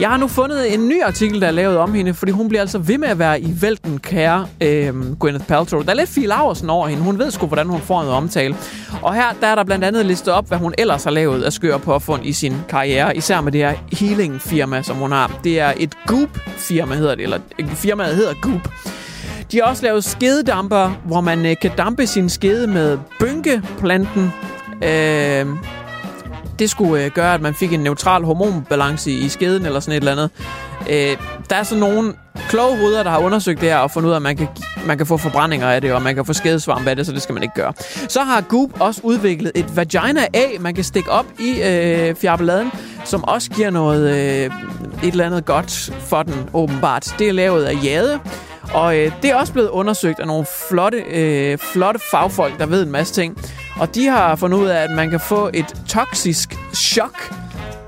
Jeg 0.00 0.08
har 0.08 0.16
nu 0.16 0.28
fundet 0.28 0.74
en 0.74 0.88
ny 0.88 1.02
artikel, 1.02 1.40
der 1.40 1.46
er 1.46 1.50
lavet 1.50 1.78
om 1.78 1.94
hende, 1.94 2.14
fordi 2.14 2.32
hun 2.32 2.48
bliver 2.48 2.60
altså 2.60 2.78
ved 2.78 2.98
med 2.98 3.08
at 3.08 3.18
være 3.18 3.40
i 3.40 3.54
vælten, 3.60 3.98
kære 3.98 4.46
øh, 4.60 5.16
Gwyneth 5.18 5.46
Paltrow. 5.46 5.82
Der 5.82 5.90
er 5.90 5.94
lidt 5.94 6.08
Fie 6.08 6.26
Laversen 6.26 6.70
over 6.70 6.88
hende. 6.88 7.02
Hun 7.02 7.18
ved 7.18 7.30
sgu, 7.30 7.46
hvordan 7.46 7.66
hun 7.66 7.80
får 7.80 8.00
noget 8.02 8.16
omtale. 8.16 8.56
Og 9.02 9.14
her 9.14 9.24
der 9.40 9.46
er 9.46 9.54
der 9.54 9.64
blandt 9.64 9.84
andet 9.84 10.06
listet 10.06 10.34
op, 10.34 10.48
hvad 10.48 10.58
hun 10.58 10.74
ellers 10.78 11.04
har 11.04 11.10
lavet 11.10 11.42
af 11.42 11.52
skøre 11.52 11.78
påfund 11.78 12.26
i 12.26 12.32
sin 12.32 12.56
karriere. 12.68 13.16
Især 13.16 13.40
med 13.40 13.52
det 13.52 13.60
her 13.60 13.74
healing-firma, 13.92 14.82
som 14.82 14.96
hun 14.96 15.12
har. 15.12 15.40
Det 15.44 15.60
er 15.60 15.72
et 15.76 15.94
Goop-firma, 16.06 16.94
hedder 16.94 17.14
det. 17.14 17.22
Eller 17.22 17.38
øh, 17.58 17.68
firmaet 17.68 18.16
hedder 18.16 18.34
Goop. 18.42 18.68
De 19.52 19.56
har 19.56 19.64
også 19.64 19.82
lavet 19.82 20.04
skededamper, 20.04 20.90
hvor 21.04 21.20
man 21.20 21.46
øh, 21.46 21.56
kan 21.62 21.70
dampe 21.78 22.06
sin 22.06 22.28
skede 22.28 22.66
med 22.66 22.98
bynkeplanten. 23.20 24.32
Øh, 24.82 25.46
det 26.58 26.70
skulle 26.70 27.04
øh, 27.04 27.10
gøre, 27.10 27.34
at 27.34 27.40
man 27.40 27.54
fik 27.54 27.72
en 27.72 27.80
neutral 27.80 28.24
hormonbalance 28.24 29.10
i, 29.10 29.24
i 29.24 29.28
skeden 29.28 29.66
eller 29.66 29.80
sådan 29.80 29.92
et 29.92 29.96
eller 29.96 30.12
andet. 30.12 30.30
Øh, 30.90 31.16
der 31.50 31.56
er 31.56 31.62
så 31.62 31.76
nogle 31.76 32.14
kloge 32.48 32.78
hoveder, 32.78 33.02
der 33.02 33.10
har 33.10 33.18
undersøgt 33.18 33.60
det 33.60 33.68
her 33.68 33.76
og 33.76 33.90
fundet 33.90 34.08
ud 34.08 34.12
af, 34.12 34.16
at 34.16 34.22
man 34.22 34.36
kan, 34.36 34.48
man 34.86 34.96
kan 34.96 35.06
få 35.06 35.16
forbrændinger 35.16 35.68
af 35.68 35.80
det, 35.80 35.92
og 35.92 36.02
man 36.02 36.14
kan 36.14 36.24
få 36.24 36.32
skedesvarm 36.32 36.88
af 36.88 36.96
det, 36.96 37.06
så 37.06 37.12
det 37.12 37.22
skal 37.22 37.32
man 37.32 37.42
ikke 37.42 37.54
gøre. 37.54 37.72
Så 38.08 38.22
har 38.22 38.40
Goop 38.40 38.80
også 38.80 39.00
udviklet 39.04 39.52
et 39.54 39.76
vagina 39.76 40.26
A, 40.34 40.44
man 40.60 40.74
kan 40.74 40.84
stikke 40.84 41.10
op 41.10 41.26
i 41.38 41.62
øh, 41.62 42.14
fjerbeladen, 42.14 42.70
som 43.04 43.24
også 43.24 43.50
giver 43.50 43.70
noget, 43.70 44.10
øh, 44.10 44.50
et 45.02 45.10
eller 45.10 45.26
andet 45.26 45.44
godt 45.44 45.92
for 46.00 46.22
den, 46.22 46.50
åbenbart. 46.54 47.14
Det 47.18 47.28
er 47.28 47.32
lavet 47.32 47.64
af 47.64 47.74
jade, 47.84 48.20
og 48.74 48.96
øh, 48.98 49.12
det 49.22 49.30
er 49.30 49.34
også 49.34 49.52
blevet 49.52 49.68
undersøgt 49.68 50.20
af 50.20 50.26
nogle 50.26 50.46
flotte, 50.68 50.98
øh, 50.98 51.58
flotte 51.58 52.00
fagfolk, 52.10 52.58
der 52.58 52.66
ved 52.66 52.82
en 52.82 52.92
masse 52.92 53.14
ting. 53.14 53.38
Og 53.78 53.94
de 53.94 54.06
har 54.06 54.36
fundet 54.36 54.58
ud 54.58 54.66
af, 54.66 54.82
at 54.82 54.90
man 54.90 55.10
kan 55.10 55.20
få 55.20 55.50
et 55.54 55.66
toksisk 55.88 56.56
chok. 56.74 57.34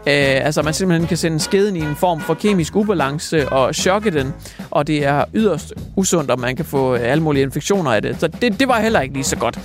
Øh, 0.07 0.47
altså 0.47 0.63
man 0.63 0.75
simpelthen 0.75 1.09
kan 1.09 1.17
sende 1.17 1.41
skeden 1.41 1.77
i 1.77 1.81
en 1.81 1.97
form 1.97 2.21
for 2.21 2.35
kemisk 2.35 2.77
ubalance 2.77 3.49
og 3.49 3.75
chokke 3.75 4.11
den. 4.11 4.35
Og 4.71 4.87
det 4.87 5.05
er 5.05 5.25
yderst 5.35 5.73
usundt, 5.97 6.31
og 6.31 6.41
man 6.41 6.57
kan 6.57 6.65
få 6.65 6.95
øh, 6.95 7.01
alle 7.03 7.23
mulige 7.23 7.43
infektioner 7.43 7.93
af 7.93 8.03
det. 8.03 8.17
Så 8.21 8.29
det, 8.29 8.61
det 8.61 8.69
var 8.69 8.81
heller 8.81 9.01
ikke 9.01 9.15
lige 9.15 9.25
så 9.25 9.37
godt. 9.37 9.59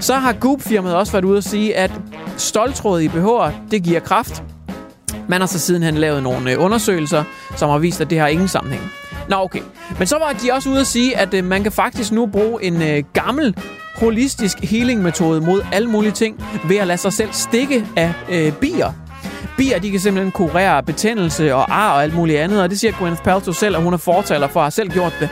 Så 0.00 0.14
har 0.14 0.32
Goop-firmaet 0.32 0.96
også 0.96 1.12
været 1.12 1.24
ude 1.24 1.38
at 1.38 1.44
sige, 1.44 1.76
at 1.76 1.90
stoltråd 2.36 3.00
i 3.00 3.08
BH'er, 3.08 3.52
det 3.70 3.82
giver 3.82 4.00
kraft. 4.00 4.42
Man 5.28 5.40
har 5.40 5.46
så 5.46 5.58
sidenhen 5.58 5.94
lavet 5.94 6.22
nogle 6.22 6.52
øh, 6.52 6.64
undersøgelser, 6.64 7.24
som 7.56 7.70
har 7.70 7.78
vist, 7.78 8.00
at 8.00 8.10
det 8.10 8.18
har 8.18 8.26
ingen 8.26 8.48
sammenhæng. 8.48 8.82
Nå, 9.28 9.36
okay. 9.36 9.60
Men 9.98 10.06
så 10.06 10.18
var 10.18 10.32
de 10.32 10.52
også 10.52 10.70
ude 10.70 10.80
at 10.80 10.86
sige, 10.86 11.16
at 11.16 11.34
øh, 11.34 11.44
man 11.44 11.62
kan 11.62 11.72
faktisk 11.72 12.12
nu 12.12 12.26
bruge 12.26 12.64
en 12.64 12.82
øh, 12.82 13.02
gammel 13.12 13.54
holistisk 13.96 14.58
healing-metode 14.58 15.40
mod 15.40 15.62
alle 15.72 15.88
mulige 15.88 16.12
ting 16.12 16.44
ved 16.68 16.76
at 16.76 16.86
lade 16.86 16.98
sig 16.98 17.12
selv 17.12 17.32
stikke 17.32 17.86
af 17.96 18.12
øh, 18.30 18.52
bier. 18.52 18.92
Bier, 19.56 19.78
de 19.78 19.90
kan 19.90 20.00
simpelthen 20.00 20.32
kurere 20.32 20.82
betændelse 20.82 21.54
og 21.54 21.76
ar 21.76 21.92
og 21.92 22.02
alt 22.02 22.14
muligt 22.14 22.38
andet, 22.38 22.62
og 22.62 22.70
det 22.70 22.80
siger 22.80 22.92
Gwyneth 22.92 23.22
Paltrow 23.22 23.52
selv, 23.52 23.76
at 23.76 23.82
hun 23.82 23.92
er 23.92 23.98
fortaler 23.98 24.48
for 24.48 24.60
at 24.60 24.64
have 24.64 24.70
selv 24.70 24.90
gjort 24.90 25.14
det. 25.20 25.28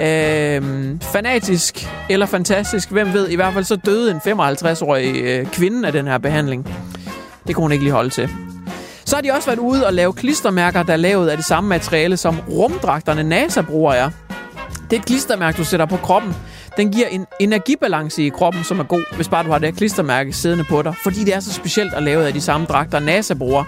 Øh, 0.00 0.96
fanatisk 1.02 1.88
eller 2.10 2.26
fantastisk, 2.26 2.90
hvem 2.90 3.12
ved. 3.12 3.28
I 3.28 3.34
hvert 3.34 3.52
fald 3.52 3.64
så 3.64 3.76
døde 3.76 4.10
en 4.10 4.16
55-årig 4.16 5.16
øh, 5.16 5.46
kvinde 5.46 5.86
af 5.86 5.92
den 5.92 6.06
her 6.06 6.18
behandling. 6.18 6.68
Det 7.46 7.54
kunne 7.54 7.64
hun 7.64 7.72
ikke 7.72 7.84
lige 7.84 7.92
holde 7.94 8.10
til. 8.10 8.28
Så 9.04 9.16
har 9.16 9.22
de 9.22 9.30
også 9.32 9.48
været 9.48 9.58
ude 9.58 9.86
og 9.86 9.92
lave 9.92 10.12
klistermærker, 10.12 10.82
der 10.82 10.92
er 10.92 10.96
lavet 10.96 11.28
af 11.28 11.36
det 11.36 11.46
samme 11.46 11.68
materiale, 11.68 12.16
som 12.16 12.36
rumdragterne 12.48 13.22
NASA 13.22 13.60
bruger 13.62 13.92
er. 13.92 14.10
Det 14.90 14.96
er 14.96 15.00
et 15.00 15.06
klistermærke, 15.06 15.56
du 15.56 15.64
sætter 15.64 15.86
på 15.86 15.96
kroppen. 15.96 16.34
Den 16.76 16.92
giver 16.92 17.06
en 17.06 17.26
energibalance 17.40 18.22
i 18.22 18.28
kroppen, 18.28 18.64
som 18.64 18.80
er 18.80 18.84
god, 18.84 19.16
hvis 19.16 19.28
bare 19.28 19.44
du 19.44 19.50
har 19.50 19.58
det 19.58 19.68
her 19.68 19.76
klistermærke 19.76 20.32
siddende 20.32 20.64
på 20.64 20.82
dig. 20.82 20.94
Fordi 21.02 21.24
det 21.24 21.34
er 21.34 21.40
så 21.40 21.52
specielt 21.52 21.94
at 21.94 22.02
lave 22.02 22.26
af 22.26 22.32
de 22.32 22.40
samme 22.40 22.66
dragter, 22.66 22.98
NASA 22.98 23.34
bruger. 23.34 23.64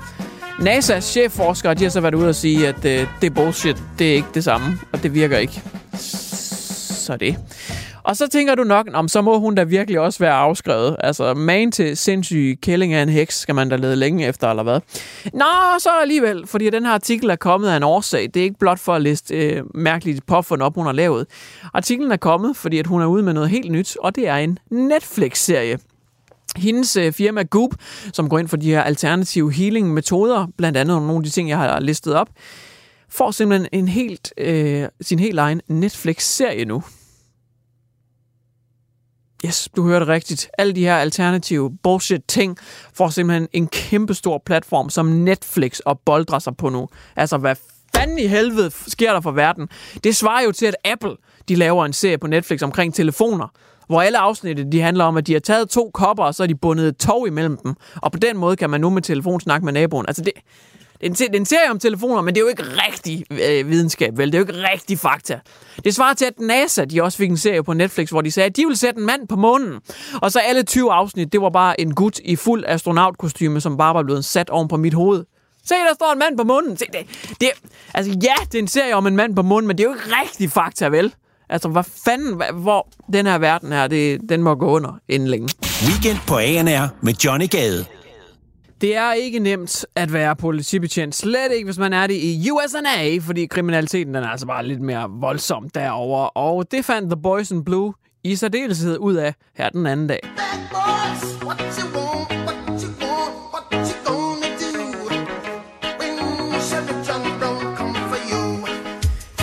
NASA's 0.59 1.01
chefforskere 1.01 1.75
de 1.75 1.83
har 1.83 1.91
så 1.91 2.01
været 2.01 2.15
ude 2.15 2.29
og 2.29 2.35
sige, 2.35 2.69
at 2.69 2.85
øh, 2.85 3.07
det 3.21 3.27
er 3.27 3.31
bullshit. 3.31 3.83
Det 3.99 4.11
er 4.11 4.15
ikke 4.15 4.29
det 4.35 4.45
samme, 4.45 4.79
og 4.93 5.03
det 5.03 5.15
virker 5.15 5.39
ikke. 5.39 5.63
Så 5.95 7.17
det. 7.17 7.37
Og 8.05 8.17
så 8.17 8.29
tænker 8.29 8.55
du 8.55 8.65
nok, 8.65 8.89
om 8.95 9.09
så 9.09 9.23
må 9.23 9.39
hun 9.39 9.55
da 9.55 9.63
virkelig 9.63 10.01
også 10.01 10.19
være 10.19 10.33
afskrevet. 10.33 10.97
Altså, 11.01 11.35
man 11.35 11.73
til 11.73 11.97
sindssyg 11.97 12.59
kælling 12.63 12.93
af 12.93 13.03
en 13.03 13.09
heks, 13.09 13.39
skal 13.39 13.55
man 13.55 13.69
da 13.69 13.77
lede 13.77 13.97
længe 13.97 14.27
efter, 14.27 14.51
eller 14.51 14.63
hvad? 14.63 14.81
Nå, 15.33 15.45
så 15.79 15.91
alligevel, 16.03 16.47
fordi 16.47 16.71
den 16.71 16.85
her 16.85 16.93
artikel 16.93 17.31
er 17.31 17.37
kommet 17.37 17.69
af 17.69 17.77
en 17.77 17.83
årsag. 17.83 18.31
Det 18.35 18.37
er 18.37 18.45
ikke 18.45 18.59
blot 18.59 18.79
for 18.79 18.95
at 18.95 19.03
liste 19.03 19.35
øh, 19.35 19.63
mærkeligt 19.75 20.27
påfund 20.27 20.63
op, 20.63 20.75
hun 20.75 20.87
har 20.87 20.93
lavet. 20.93 21.27
Artiklen 21.75 22.13
er 22.13 22.17
kommet, 22.17 22.57
fordi 22.57 22.79
at 22.79 22.87
hun 22.87 23.03
er 23.03 23.07
ude 23.07 23.23
med 23.23 23.33
noget 23.33 23.51
helt 23.51 23.73
nyt, 23.73 23.97
og 24.01 24.17
det 24.17 24.29
er 24.29 24.37
en 24.37 24.59
Netflix-serie. 24.71 25.79
Hendes 26.57 26.97
øh, 26.97 27.13
firma 27.13 27.43
Goop, 27.43 27.75
som 28.13 28.29
går 28.29 28.39
ind 28.39 28.49
for 28.49 28.57
de 28.57 28.71
her 28.71 28.83
alternative 28.83 29.53
healing-metoder, 29.53 30.47
blandt 30.59 30.79
andet 30.79 30.97
nogle 31.03 31.17
af 31.17 31.23
de 31.23 31.31
ting, 31.31 31.49
jeg 31.49 31.59
har 31.59 31.81
listet 31.81 32.15
op, 32.15 32.29
får 33.09 33.31
simpelthen 33.31 33.69
en 33.73 33.89
helt, 33.89 34.33
øh, 34.39 34.85
sin 35.01 35.19
helt 35.19 35.39
egen 35.39 35.61
Netflix-serie 35.69 36.65
nu. 36.65 36.83
Yes, 39.47 39.69
du 39.77 39.87
hørte 39.87 40.07
rigtigt. 40.07 40.51
Alle 40.59 40.73
de 40.73 40.81
her 40.81 40.97
alternative 40.97 41.77
bullshit-ting 41.83 42.57
får 42.95 43.09
simpelthen 43.09 43.49
en 43.53 43.67
kæmpe 43.69 44.15
stor 44.15 44.43
platform, 44.47 44.91
som 44.91 45.07
Netflix 45.07 45.79
og 45.79 46.01
boldrer 46.01 46.39
sig 46.39 46.57
på 46.57 46.69
nu. 46.69 46.89
Altså, 47.17 47.39
hvad 47.39 47.57
fanden 47.97 48.19
i 48.19 48.27
helvede 48.27 48.71
sker 48.89 49.13
der 49.13 49.21
for 49.21 49.31
verden? 49.31 49.69
Det 50.05 50.17
svarer 50.17 50.43
jo 50.43 50.53
til, 50.53 50.67
at 50.67 50.77
Apple 50.85 51.17
de 51.49 51.55
laver 51.55 51.85
en 51.85 51.93
serie 51.93 52.19
på 52.19 52.27
Netflix 52.27 52.63
omkring 52.63 52.95
telefoner, 52.95 53.49
hvor 53.87 54.03
alle 54.03 54.19
afsnittet 54.19 54.73
de 54.73 54.81
handler 54.81 55.05
om, 55.05 55.17
at 55.17 55.27
de 55.27 55.33
har 55.33 55.41
taget 55.41 55.69
to 55.69 55.91
kopper, 55.95 56.25
og 56.25 56.35
så 56.35 56.43
har 56.43 56.49
de 56.49 56.55
bundet 56.55 56.89
et 56.89 56.97
tog 56.97 57.27
imellem 57.27 57.57
dem. 57.57 57.75
Og 57.97 58.13
på 58.13 58.19
den 58.19 58.37
måde 58.37 58.57
kan 58.57 58.71
man 58.71 58.81
nu 58.81 58.91
med 58.91 59.03
telefon 59.03 59.41
snakke 59.41 59.65
med 59.65 59.73
naboen. 59.73 60.07
Altså, 60.09 60.23
det, 60.23 60.33
det 61.03 61.21
er, 61.21 61.29
en, 61.35 61.47
serie 61.47 61.71
om 61.71 61.79
telefoner, 61.79 62.23
men 62.23 62.35
det 62.35 62.41
er 62.41 62.45
jo 62.45 62.49
ikke 62.49 62.63
rigtig 62.63 63.25
øh, 63.31 63.71
videnskab, 63.71 64.19
vel? 64.19 64.33
Det 64.33 64.35
er 64.35 64.39
jo 64.39 64.45
ikke 64.45 64.69
rigtig 64.73 64.99
fakta. 64.99 65.41
Det 65.85 65.95
svarer 65.95 66.15
til, 66.15 66.25
at 66.25 66.41
NASA 66.41 66.85
de 66.85 67.03
også 67.03 67.19
fik 67.19 67.31
en 67.31 67.37
serie 67.37 67.63
på 67.63 67.73
Netflix, 67.73 68.11
hvor 68.11 68.21
de 68.21 68.31
sagde, 68.31 68.47
at 68.47 68.57
de 68.57 68.65
ville 68.65 68.79
sætte 68.79 69.01
en 69.01 69.07
mand 69.07 69.29
på 69.29 69.37
månen. 69.37 69.81
Og 70.23 70.33
så 70.33 70.39
alle 70.39 70.63
20 70.63 70.93
afsnit, 70.93 71.33
det 71.33 71.41
var 71.41 71.51
bare 71.51 71.81
en 71.81 71.95
gut 71.95 72.19
i 72.25 72.37
fuld 72.37 72.65
astronautkostyme, 72.67 73.61
som 73.61 73.77
bare 73.77 73.95
var 73.95 74.03
blevet 74.03 74.25
sat 74.25 74.51
oven 74.51 74.69
på 74.69 74.77
mit 74.77 74.95
hoved. 74.95 75.25
Se, 75.65 75.75
der 75.75 75.95
står 75.95 76.13
en 76.13 76.19
mand 76.19 76.37
på 76.37 76.45
månen. 76.45 76.77
Se, 76.77 76.85
det, 76.93 77.07
det, 77.41 77.51
altså, 77.95 78.13
ja, 78.23 78.35
det 78.45 78.55
er 78.55 78.59
en 78.59 78.69
serie 78.69 78.95
om 78.95 79.07
en 79.07 79.17
mand 79.17 79.37
på 79.37 79.43
månen, 79.43 79.69
men 79.69 79.79
det 79.79 79.85
er 79.85 79.89
jo 79.89 79.95
ikke 79.95 80.17
rigtig 80.23 80.51
fakta, 80.51 80.89
vel? 80.89 81.15
Altså, 81.49 81.69
hvad 81.69 81.85
fanden, 82.05 82.43
hvor 82.53 82.89
den 83.13 83.27
her 83.27 83.39
verden 83.39 83.73
her, 83.73 83.87
det, 83.87 84.21
den 84.29 84.43
må 84.43 84.55
gå 84.55 84.67
under 84.67 84.99
inden 85.09 85.29
længe. 85.29 85.49
Weekend 85.87 86.19
på 86.27 86.37
ANR 86.39 86.89
med 87.01 87.15
Johnny 87.15 87.51
Gade. 87.51 87.85
Det 88.83 88.97
er 88.97 89.13
ikke 89.13 89.39
nemt 89.39 89.87
at 89.97 90.13
være 90.13 90.37
politibetjent. 90.37 91.15
Slet 91.15 91.53
ikke, 91.53 91.65
hvis 91.65 91.79
man 91.79 91.93
er 91.93 92.07
det 92.07 92.15
i 92.15 92.51
USA, 92.51 92.79
fordi 93.21 93.47
kriminaliteten 93.47 94.15
den 94.15 94.25
er 94.25 94.29
altså 94.29 94.47
bare 94.47 94.67
lidt 94.67 94.81
mere 94.81 95.11
voldsom 95.11 95.71
derover. 95.71 96.27
Og 96.27 96.71
det 96.71 96.85
fandt 96.85 97.11
The 97.11 97.23
Boys 97.23 97.51
in 97.51 97.65
Blue 97.65 97.95
i 98.25 98.37
særdeleshed 98.37 98.99
ud 98.99 99.15
af 99.15 99.35
her 99.57 99.69
den 99.69 99.87
anden 99.87 100.07
dag. 100.07 100.19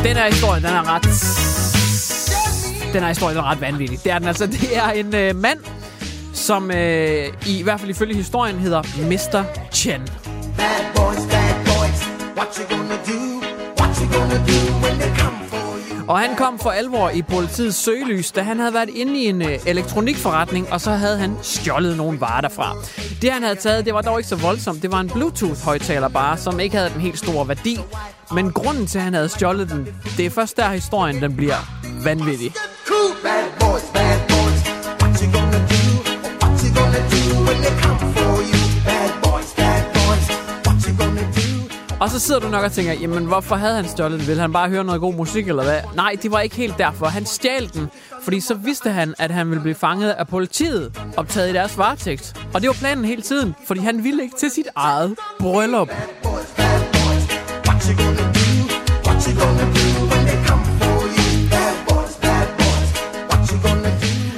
Den 0.04 0.16
her 0.16 0.26
historie, 0.26 0.62
den 0.62 0.70
er 0.70 0.96
ret... 0.96 1.04
Den 2.94 3.02
her 3.02 3.08
historie, 3.08 3.36
den 3.36 3.44
er 3.44 3.52
ret 3.52 3.62
vanvittig. 3.62 4.00
Det 4.04 4.12
er 4.12 4.20
den 4.20 4.28
altså. 4.28 4.48
Det 4.48 4.78
er 4.78 4.90
en 4.90 5.16
øh, 5.16 5.36
mand, 5.36 5.60
som 6.50 6.72
øh, 6.72 7.28
i, 7.48 7.60
i 7.60 7.64
hvert 7.64 7.80
fald 7.80 7.90
ifølge 7.90 8.16
historien 8.16 8.60
hedder 8.60 8.82
Mr. 8.82 9.44
Chen. 9.72 10.02
Bad 10.58 10.84
boys, 10.96 11.24
bad 11.34 11.54
boys, 11.66 12.00
what 12.38 12.50
you 12.58 12.78
gonna 12.78 12.98
do? 13.12 13.22
What 13.80 13.98
you 14.00 14.08
gonna 14.18 14.38
do 14.52 14.60
when 14.84 14.96
they 15.00 15.20
come 15.20 15.38
og 16.08 16.20
han 16.20 16.36
kom 16.36 16.60
for 16.60 16.70
alvor 16.70 17.10
i 17.10 17.22
politiets 17.22 17.78
søgelys, 17.78 18.32
da 18.32 18.42
han 18.42 18.60
havde 18.60 18.74
været 18.74 18.90
inde 18.90 19.20
i 19.20 19.26
en 19.26 19.42
øh, 19.42 19.60
elektronikforretning, 19.66 20.74
og 20.74 20.82
så 20.82 20.92
havde 20.92 21.18
han 21.18 21.38
stjålet 21.42 21.98
nogle 21.98 22.20
varer 22.20 22.42
derfra. 22.42 22.76
Det 23.22 23.32
han 23.32 23.44
havde 23.44 23.56
taget, 23.56 23.86
det 23.86 23.94
var 23.94 24.02
dog 24.02 24.20
ikke 24.20 24.30
så 24.30 24.36
voldsomt. 24.36 24.82
Det 24.82 24.92
var 24.92 25.00
en 25.00 25.10
Bluetooth-højtaler 25.10 26.08
bare, 26.08 26.38
som 26.38 26.60
ikke 26.60 26.78
havde 26.78 26.90
den 26.90 27.02
helt 27.02 27.20
store 27.20 27.48
værdi. 27.48 27.80
Men 28.32 28.52
grunden 28.52 28.88
til, 28.88 28.98
at 28.98 29.04
han 29.04 29.14
havde 29.14 29.30
stjålet 29.30 29.70
den, 29.70 29.88
det 30.18 30.26
er 30.26 30.30
først 30.30 30.58
der 30.58 30.70
historien 30.70 31.22
den 31.22 31.36
bliver 31.36 31.58
vanvittig. 32.04 32.54
Cool, 32.88 33.16
Og 42.00 42.10
så 42.10 42.20
sidder 42.20 42.40
du 42.40 42.48
nok 42.48 42.64
og 42.64 42.72
tænker, 42.72 42.94
jamen 42.94 43.26
hvorfor 43.26 43.56
havde 43.56 43.76
han 43.76 43.88
stjålet 43.88 44.20
den? 44.20 44.28
Vil 44.28 44.40
han 44.40 44.54
bare 44.54 44.70
høre 44.70 44.84
noget 44.84 45.02
god 45.02 45.14
musik, 45.14 45.48
eller 45.48 45.64
hvad? 45.64 45.80
Nej, 45.96 46.16
det 46.22 46.32
var 46.32 46.40
ikke 46.40 46.56
helt 46.56 46.78
derfor. 46.78 47.06
Han 47.06 47.26
stjal 47.26 47.74
den, 47.74 47.88
fordi 48.24 48.40
så 48.40 48.54
vidste 48.54 48.90
han, 48.90 49.16
at 49.18 49.32
han 49.32 49.50
ville 49.50 49.62
blive 49.62 49.76
fanget 49.76 50.10
af 50.10 50.28
politiet, 50.28 51.02
optaget 51.18 51.50
i 51.50 51.54
deres 51.54 51.78
varetægt. 51.78 52.38
Og 52.54 52.62
det 52.62 52.68
var 52.68 52.74
planen 52.74 53.06
hele 53.06 53.22
tiden, 53.22 53.56
fordi 53.68 53.80
han 53.80 54.04
ville 54.04 54.24
ikke 54.24 54.36
til 54.38 54.50
sit 54.52 54.68
eget 54.76 55.16
bryllup. 55.40 55.90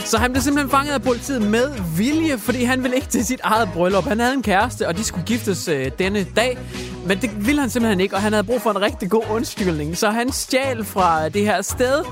Så 0.05 0.17
han 0.17 0.31
blev 0.31 0.41
simpelthen 0.41 0.69
fanget 0.71 0.93
af 0.93 1.01
politiet 1.01 1.41
med 1.41 1.71
vilje, 1.97 2.37
fordi 2.37 2.63
han 2.63 2.83
ville 2.83 2.95
ikke 2.95 3.07
til 3.07 3.25
sit 3.25 3.39
eget 3.43 3.69
bryllup. 3.73 4.03
Han 4.03 4.19
havde 4.19 4.33
en 4.33 4.43
kæreste, 4.43 4.87
og 4.87 4.97
de 4.97 5.03
skulle 5.03 5.25
giftes 5.25 5.67
øh, 5.67 5.91
denne 5.99 6.23
dag. 6.23 6.57
Men 7.05 7.21
det 7.21 7.45
ville 7.45 7.61
han 7.61 7.69
simpelthen 7.69 7.99
ikke, 7.99 8.15
og 8.15 8.21
han 8.21 8.33
havde 8.33 8.43
brug 8.43 8.61
for 8.61 8.71
en 8.71 8.81
rigtig 8.81 9.09
god 9.09 9.23
undskyldning. 9.29 9.97
Så 9.97 10.09
han 10.09 10.31
stjal 10.31 10.85
fra 10.85 11.29
det 11.29 11.41
her 11.41 11.61
sted, 11.61 12.03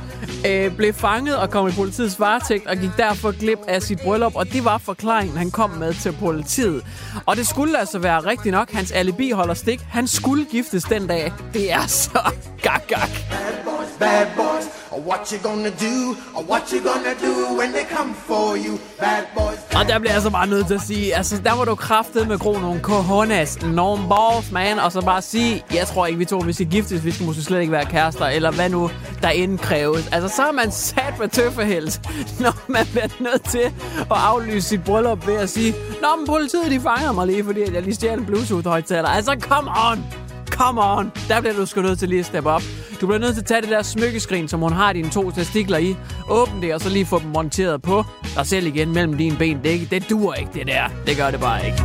øh, 0.48 0.76
blev 0.76 0.94
fanget 0.94 1.38
og 1.38 1.50
kom 1.50 1.68
i 1.68 1.72
politiets 1.72 2.20
varetægt, 2.20 2.68
og 2.68 2.78
gik 2.78 2.90
derfor 2.98 3.40
glip 3.40 3.60
af 3.68 3.82
sit 3.82 4.00
bryllup. 4.04 4.36
Og 4.36 4.54
det 4.54 4.66
var 4.66 4.78
forklaringen, 4.78 5.38
han 5.38 5.52
kom 5.52 5.70
med 5.70 5.94
til 5.94 6.12
politiet. 6.20 6.84
Og 7.26 7.36
det 7.36 7.48
skulle 7.48 7.80
altså 7.80 8.00
være 8.00 8.20
rigtigt 8.20 8.54
nok. 8.54 8.72
Hans 8.72 8.92
alibi 8.92 9.32
holder 9.32 9.54
stik. 9.54 9.82
Han 9.90 10.08
skulle 10.08 10.46
giftes 10.46 10.84
den 10.84 11.08
dag. 11.08 11.34
Det 11.54 11.72
er 11.72 11.88
så 11.88 12.20
gak, 12.64 12.88
gak. 12.88 13.10
Bad 13.30 13.64
boys, 13.66 13.90
bad 14.00 14.26
boys. 14.36 14.79
What 14.98 15.30
you 15.32 15.38
gonna 15.50 15.70
do? 15.70 16.16
Or 16.36 16.44
what 16.44 16.72
you 16.72 16.80
gonna 16.80 17.14
do 17.28 17.34
when 17.60 17.72
they 17.72 17.86
come 17.98 18.14
for 18.14 18.56
you? 18.66 18.78
Bad 19.00 19.24
boys. 19.38 19.60
Og 19.76 19.88
der 19.88 20.00
bliver 20.00 20.14
jeg 20.14 20.22
så 20.22 20.30
bare 20.30 20.48
nødt 20.48 20.68
til 20.68 20.74
at 20.74 20.82
sige, 20.82 21.16
altså 21.16 21.42
der 21.44 21.54
var 21.54 21.66
du 21.66 21.76
kraftet 21.76 22.28
med 22.28 22.40
gro 22.40 22.54
nogle 22.60 22.80
cojones, 22.80 23.62
nogle 23.62 24.04
balls, 24.10 24.52
man, 24.52 24.80
og 24.80 24.92
så 24.92 25.02
bare 25.02 25.22
sige, 25.22 25.64
jeg 25.74 25.88
tror 25.88 26.06
ikke, 26.06 26.18
vi 26.20 26.26
to 26.26 26.38
vi 26.38 26.54
skal 26.54 26.66
giftes, 26.66 27.06
vi 27.06 27.12
skal 27.12 27.26
måske 27.26 27.42
slet 27.42 27.60
ikke 27.62 27.72
være 27.72 27.86
kærester, 27.86 28.26
eller 28.26 28.52
hvad 28.52 28.70
nu 28.70 28.92
der 29.22 29.30
indkræves. 29.30 30.08
Altså 30.12 30.36
så 30.36 30.44
er 30.48 30.52
man 30.52 30.72
sat 30.72 31.14
med 31.20 31.28
tøffehelt, 31.28 32.02
når 32.44 32.54
man 32.68 32.86
bliver 32.92 33.08
nødt 33.20 33.44
til 33.50 33.72
at 34.00 34.18
aflyse 34.18 34.68
sit 34.68 34.84
bryllup 34.84 35.28
ved 35.28 35.36
at 35.36 35.50
sige, 35.50 35.76
Nå, 36.02 36.08
men 36.18 36.28
politiet 36.28 36.72
de 36.72 36.80
fanger 36.80 37.12
mig 37.12 37.28
lige, 37.28 37.44
fordi 37.44 37.74
jeg 37.74 37.82
lige 37.82 37.96
stjal 37.96 38.20
en 38.20 38.26
Bluetooth-højtaler. 38.26 39.10
Altså, 39.10 39.36
come 39.40 39.70
on! 39.92 40.06
Come 40.50 40.82
on! 40.82 41.12
Der 41.28 41.42
bliver 41.42 41.56
du 41.56 41.66
sgu 41.66 41.82
nødt 41.82 42.00
til 42.00 42.10
lige 42.10 42.20
at 42.20 42.26
steppe 42.26 42.50
op. 42.50 42.64
Du 43.02 43.08
bliver 43.08 43.20
nødt 43.20 43.34
til 43.34 43.42
at 43.42 43.46
tage 43.46 43.62
det 43.62 43.70
der 43.70 43.82
smykkeskrin, 43.82 44.48
som 44.48 44.60
hun 44.60 44.74
har 44.74 44.94
dine 44.94 45.10
to 45.10 45.32
testikler 45.32 45.78
i. 45.78 45.96
Åbn 46.30 46.62
det, 46.62 46.74
og 46.74 46.82
så 46.82 46.90
lige 46.90 47.06
få 47.06 47.20
dem 47.20 47.28
monteret 47.28 47.82
på 47.82 48.04
dig 48.36 48.46
selv 48.46 48.68
igen 48.68 48.94
mellem 48.94 49.18
dine 49.18 49.38
ben. 49.38 49.58
Det, 49.64 49.70
ikke, 49.70 49.88
det 49.92 50.10
dur 50.10 50.34
ikke, 50.34 50.52
det 50.54 50.68
der. 50.68 50.84
Det 51.08 51.18
gør 51.18 51.32
det 51.32 51.40
bare 51.40 51.66
ikke. 51.66 51.78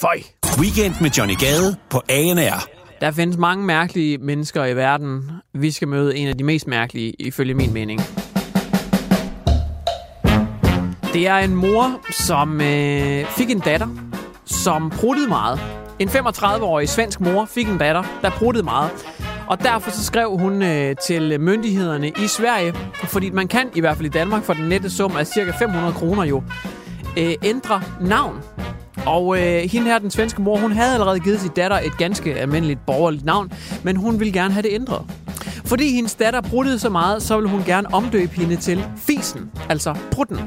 Føj. 0.00 0.18
Weekend 0.58 0.94
med 1.00 1.10
Johnny 1.10 1.34
Gade 1.38 1.76
på 1.90 2.02
ANR. 2.08 2.68
Der 3.00 3.10
findes 3.10 3.36
mange 3.36 3.64
mærkelige 3.64 4.18
mennesker 4.18 4.64
i 4.64 4.76
verden. 4.76 5.30
Vi 5.54 5.70
skal 5.70 5.88
møde 5.88 6.16
en 6.16 6.28
af 6.28 6.36
de 6.38 6.44
mest 6.44 6.66
mærkelige, 6.66 7.14
ifølge 7.18 7.54
min 7.54 7.72
mening. 7.72 8.00
Det 11.12 11.26
er 11.26 11.36
en 11.36 11.54
mor, 11.54 12.00
som 12.12 12.60
øh, 12.60 13.26
fik 13.26 13.50
en 13.50 13.60
datter, 13.60 13.88
som 14.46 14.90
pruttede 14.90 15.28
meget. 15.28 15.60
En 15.98 16.08
35-årig 16.08 16.88
svensk 16.88 17.20
mor 17.20 17.44
fik 17.44 17.68
en 17.68 17.78
datter, 17.78 18.02
der 18.22 18.30
pruttede 18.30 18.64
meget. 18.64 18.90
Og 19.48 19.62
derfor 19.62 19.90
så 19.90 20.04
skrev 20.04 20.38
hun 20.38 20.62
øh, 20.62 20.96
til 21.06 21.40
myndighederne 21.40 22.08
i 22.08 22.26
Sverige, 22.26 22.74
fordi 22.94 23.30
man 23.30 23.48
kan, 23.48 23.68
i 23.74 23.80
hvert 23.80 23.96
fald 23.96 24.06
i 24.06 24.10
Danmark, 24.10 24.42
for 24.42 24.52
den 24.54 24.68
nette 24.68 24.90
sum 24.90 25.16
af 25.16 25.26
cirka 25.26 25.50
500 25.58 25.92
kroner 25.92 26.24
jo, 26.24 26.42
øh, 27.18 27.34
ændre 27.44 27.82
navn. 28.00 28.36
Og 29.06 29.38
øh, 29.38 29.62
hende 29.70 29.86
her, 29.86 29.98
den 29.98 30.10
svenske 30.10 30.42
mor, 30.42 30.58
hun 30.58 30.72
havde 30.72 30.92
allerede 30.94 31.20
givet 31.20 31.40
sin 31.40 31.50
datter 31.56 31.78
et 31.78 31.98
ganske 31.98 32.34
almindeligt 32.34 32.86
borgerligt 32.86 33.24
navn, 33.24 33.52
men 33.82 33.96
hun 33.96 34.20
ville 34.20 34.32
gerne 34.32 34.54
have 34.54 34.62
det 34.62 34.72
ændret. 34.72 35.04
Fordi 35.64 35.94
hendes 35.94 36.14
datter 36.14 36.40
bruttede 36.40 36.78
så 36.78 36.88
meget, 36.90 37.22
så 37.22 37.36
ville 37.36 37.50
hun 37.50 37.62
gerne 37.64 37.94
omdøbe 37.94 38.32
hende 38.32 38.56
til 38.56 38.84
Fisen, 38.96 39.50
altså 39.68 39.94
Prutten. 40.10 40.38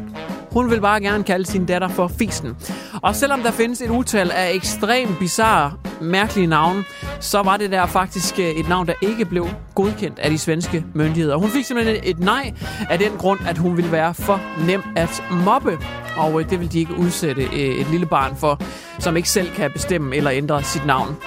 Hun 0.51 0.69
vil 0.69 0.81
bare 0.81 1.01
gerne 1.01 1.23
kalde 1.23 1.45
sin 1.45 1.65
datter 1.65 1.87
for 1.87 2.07
Fisen. 2.07 2.57
Og 3.01 3.15
selvom 3.15 3.41
der 3.41 3.51
findes 3.51 3.81
et 3.81 3.89
utal 3.89 4.31
af 4.31 4.51
ekstremt 4.53 5.19
bizarre, 5.19 5.73
mærkelige 6.01 6.47
navne, 6.47 6.83
så 7.19 7.41
var 7.41 7.57
det 7.57 7.71
der 7.71 7.85
faktisk 7.85 8.39
øh, 8.39 8.45
et 8.45 8.69
navn, 8.69 8.87
der 8.87 8.93
ikke 9.01 9.25
blev 9.25 9.47
godkendt 9.75 10.19
af 10.19 10.29
de 10.29 10.37
svenske 10.37 10.85
myndigheder. 10.93 11.35
Hun 11.35 11.49
fik 11.49 11.65
simpelthen 11.65 11.97
et 12.03 12.19
nej 12.19 12.53
af 12.89 12.99
den 12.99 13.11
grund, 13.17 13.39
at 13.47 13.57
hun 13.57 13.77
ville 13.77 13.91
være 13.91 14.13
for 14.13 14.41
nem 14.67 14.81
at 14.95 15.23
mobbe. 15.45 15.77
Og 16.17 16.41
øh, 16.41 16.49
det 16.49 16.59
vil 16.59 16.73
de 16.73 16.79
ikke 16.79 16.97
udsætte 16.97 17.43
øh, 17.43 17.59
et 17.59 17.87
lille 17.91 18.05
barn 18.05 18.35
for, 18.35 18.61
som 18.99 19.17
ikke 19.17 19.29
selv 19.29 19.51
kan 19.51 19.71
bestemme 19.71 20.15
eller 20.15 20.31
ændre 20.31 20.63
sit 20.63 20.85
navn. 20.85 21.17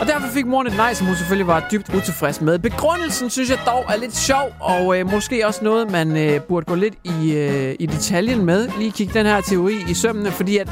Og 0.00 0.06
derfor 0.06 0.28
fik 0.28 0.46
moren 0.46 0.66
et 0.66 0.76
nej, 0.76 0.94
som 0.94 1.06
hun 1.06 1.16
selvfølgelig 1.16 1.46
var 1.46 1.68
dybt 1.72 1.94
utilfreds 1.94 2.40
med. 2.40 2.58
Begrundelsen 2.58 3.30
synes 3.30 3.50
jeg 3.50 3.58
dog 3.66 3.84
er 3.88 3.96
lidt 3.96 4.16
sjov, 4.16 4.52
og 4.60 4.98
øh, 4.98 5.10
måske 5.10 5.46
også 5.46 5.64
noget, 5.64 5.90
man 5.90 6.16
øh, 6.16 6.40
burde 6.40 6.66
gå 6.66 6.74
lidt 6.74 6.94
i, 7.04 7.32
øh, 7.32 7.74
i 7.80 7.86
detaljen 7.86 8.44
med. 8.44 8.68
Lige 8.78 8.90
kigge 8.90 9.14
den 9.14 9.26
her 9.26 9.40
teori 9.40 9.76
i 9.88 9.94
sømmene, 9.94 10.30
fordi 10.30 10.56
at 10.58 10.68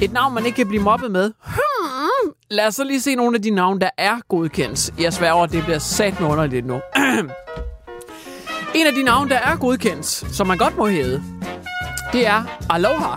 et 0.00 0.12
navn, 0.12 0.34
man 0.34 0.46
ikke 0.46 0.56
kan 0.56 0.68
blive 0.68 0.82
mobbet 0.82 1.10
med. 1.10 1.32
Hmm, 1.46 2.32
lad 2.50 2.66
os 2.66 2.74
så 2.74 2.84
lige 2.84 3.00
se 3.00 3.14
nogle 3.14 3.36
af 3.36 3.42
de 3.42 3.50
navne, 3.50 3.80
der 3.80 3.90
er 3.98 4.16
godkendt. 4.28 4.90
Jeg 5.00 5.12
sværger 5.12 5.46
det 5.46 5.64
bliver 5.64 5.78
sat 5.78 6.20
med 6.20 6.28
underligt 6.28 6.66
nu. 6.66 6.74
en 8.74 8.86
af 8.86 8.92
de 8.96 9.02
navne, 9.02 9.30
der 9.30 9.38
er 9.38 9.56
godkendt, 9.56 10.06
som 10.06 10.46
man 10.46 10.58
godt 10.58 10.76
må 10.76 10.86
hedde, 10.86 11.22
det 12.12 12.26
er 12.26 12.42
Aloha. 12.70 13.16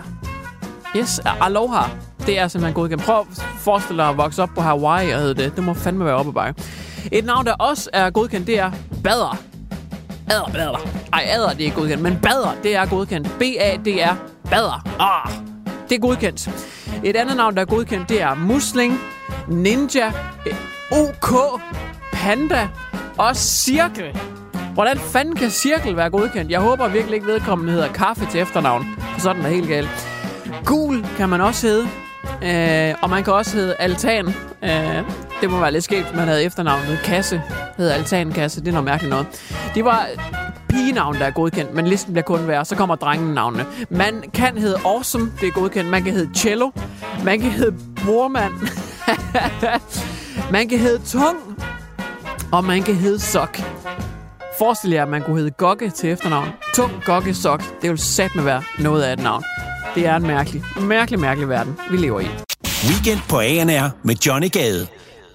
Yes, 0.96 1.20
Aloha. 1.40 1.88
Det 2.26 2.38
er 2.38 2.48
simpelthen 2.48 2.74
godkendt. 2.74 3.04
Prøv 3.04 3.20
at 3.20 3.26
forestille 3.58 4.02
dig 4.02 4.10
at 4.10 4.16
vokse 4.16 4.42
op 4.42 4.48
på 4.54 4.60
Hawaii 4.60 5.10
og 5.10 5.20
hedde 5.20 5.42
det. 5.42 5.56
Det 5.56 5.64
må 5.64 5.74
fandme 5.74 6.04
være 6.04 6.14
oppe 6.14 6.32
bare. 6.32 6.54
Et 7.12 7.24
navn, 7.24 7.46
der 7.46 7.52
også 7.52 7.90
er 7.92 8.10
godkendt, 8.10 8.46
det 8.46 8.58
er 8.58 8.70
Bader. 9.04 9.36
Adder, 10.30 10.52
bader. 10.52 10.88
Ej, 11.12 11.24
adder, 11.28 11.48
det 11.48 11.60
er 11.60 11.64
ikke 11.64 11.76
godkendt, 11.76 12.02
men 12.02 12.18
bader, 12.22 12.54
det 12.62 12.76
er 12.76 12.86
godkendt. 12.86 13.28
B-A-D-R. 13.38 14.16
Bader. 14.50 14.86
Ah, 15.00 15.32
det 15.88 15.94
er 15.94 16.00
godkendt. 16.00 16.48
Et 17.04 17.16
andet 17.16 17.36
navn, 17.36 17.54
der 17.54 17.60
er 17.60 17.66
godkendt, 17.66 18.08
det 18.08 18.22
er 18.22 18.34
Musling, 18.34 19.00
Ninja, 19.48 20.12
OK, 20.92 21.60
Panda 22.12 22.68
og 23.18 23.36
Cirkel. 23.36 24.18
Hvordan 24.74 24.98
fanden 24.98 25.36
kan 25.36 25.50
Cirkel 25.50 25.96
være 25.96 26.10
godkendt? 26.10 26.50
Jeg 26.50 26.60
håber 26.60 26.88
virkelig 26.88 27.14
ikke 27.14 27.26
vedkommende 27.26 27.72
hedder 27.72 27.92
Kaffe 27.92 28.26
til 28.30 28.40
efternavn. 28.40 28.86
Sådan 29.18 29.42
er 29.44 29.48
helt 29.48 29.68
galt. 29.68 30.13
Gul 30.64 31.06
kan 31.16 31.28
man 31.28 31.40
også 31.40 31.66
hedde. 31.66 31.88
Øh, 32.42 32.94
og 33.02 33.10
man 33.10 33.24
kan 33.24 33.32
også 33.32 33.56
hedde 33.56 33.74
Altan. 33.74 34.28
Øh, 34.62 35.02
det 35.40 35.50
må 35.50 35.60
være 35.60 35.72
lidt 35.72 35.84
skægt, 35.84 36.16
man 36.16 36.28
havde 36.28 36.44
efternavnet 36.44 36.98
Kasse. 37.04 37.42
Hedder 37.76 37.94
Altankasse. 37.94 38.60
Det 38.60 38.68
er 38.68 38.72
noget 38.72 38.84
mærkeligt 38.84 39.10
noget. 39.10 39.26
Det 39.74 39.84
var 39.84 40.06
pigenavn, 40.68 41.14
der 41.14 41.24
er 41.24 41.30
godkendt, 41.30 41.74
men 41.74 41.86
listen 41.86 42.12
bliver 42.12 42.24
kun 42.24 42.48
værre. 42.48 42.64
Så 42.64 42.76
kommer 42.76 42.94
drengenavnene. 42.94 43.66
Man 43.90 44.24
kan 44.34 44.58
hedde 44.58 44.76
Awesome. 44.84 45.32
Det 45.40 45.48
er 45.48 45.52
godkendt. 45.52 45.90
Man 45.90 46.04
kan 46.04 46.12
hedde 46.12 46.38
Cello. 46.38 46.70
Man 47.24 47.40
kan 47.40 47.50
hedde 47.50 47.76
Bormand. 48.06 48.52
man 50.52 50.68
kan 50.68 50.78
hedde 50.78 51.04
Tung. 51.04 51.36
Og 52.52 52.64
man 52.64 52.82
kan 52.82 52.94
hedde 52.94 53.20
Sok. 53.20 53.58
Forestil 54.58 54.90
jer, 54.90 55.02
at 55.02 55.08
man 55.08 55.22
kunne 55.22 55.36
hedde 55.36 55.50
Gokke 55.50 55.90
til 55.90 56.10
efternavn. 56.10 56.48
Tung 56.74 56.92
Gokke 57.04 57.34
Sok. 57.34 57.62
Det 57.82 57.90
vil 57.90 57.98
satme 57.98 58.44
være 58.44 58.62
noget 58.78 59.02
af 59.02 59.12
et 59.12 59.22
navn. 59.22 59.44
Det 59.94 60.06
er 60.06 60.16
en 60.16 60.26
mærkelig, 60.26 60.62
mærkelig, 60.82 61.20
mærkelig 61.20 61.48
verden, 61.48 61.78
vi 61.90 61.96
lever 61.96 62.20
i. 62.20 62.26
Weekend 62.88 63.20
på 63.28 63.38
ANR 63.38 63.90
med 64.02 64.14
Johnny 64.14 64.50
Gade. 64.50 64.86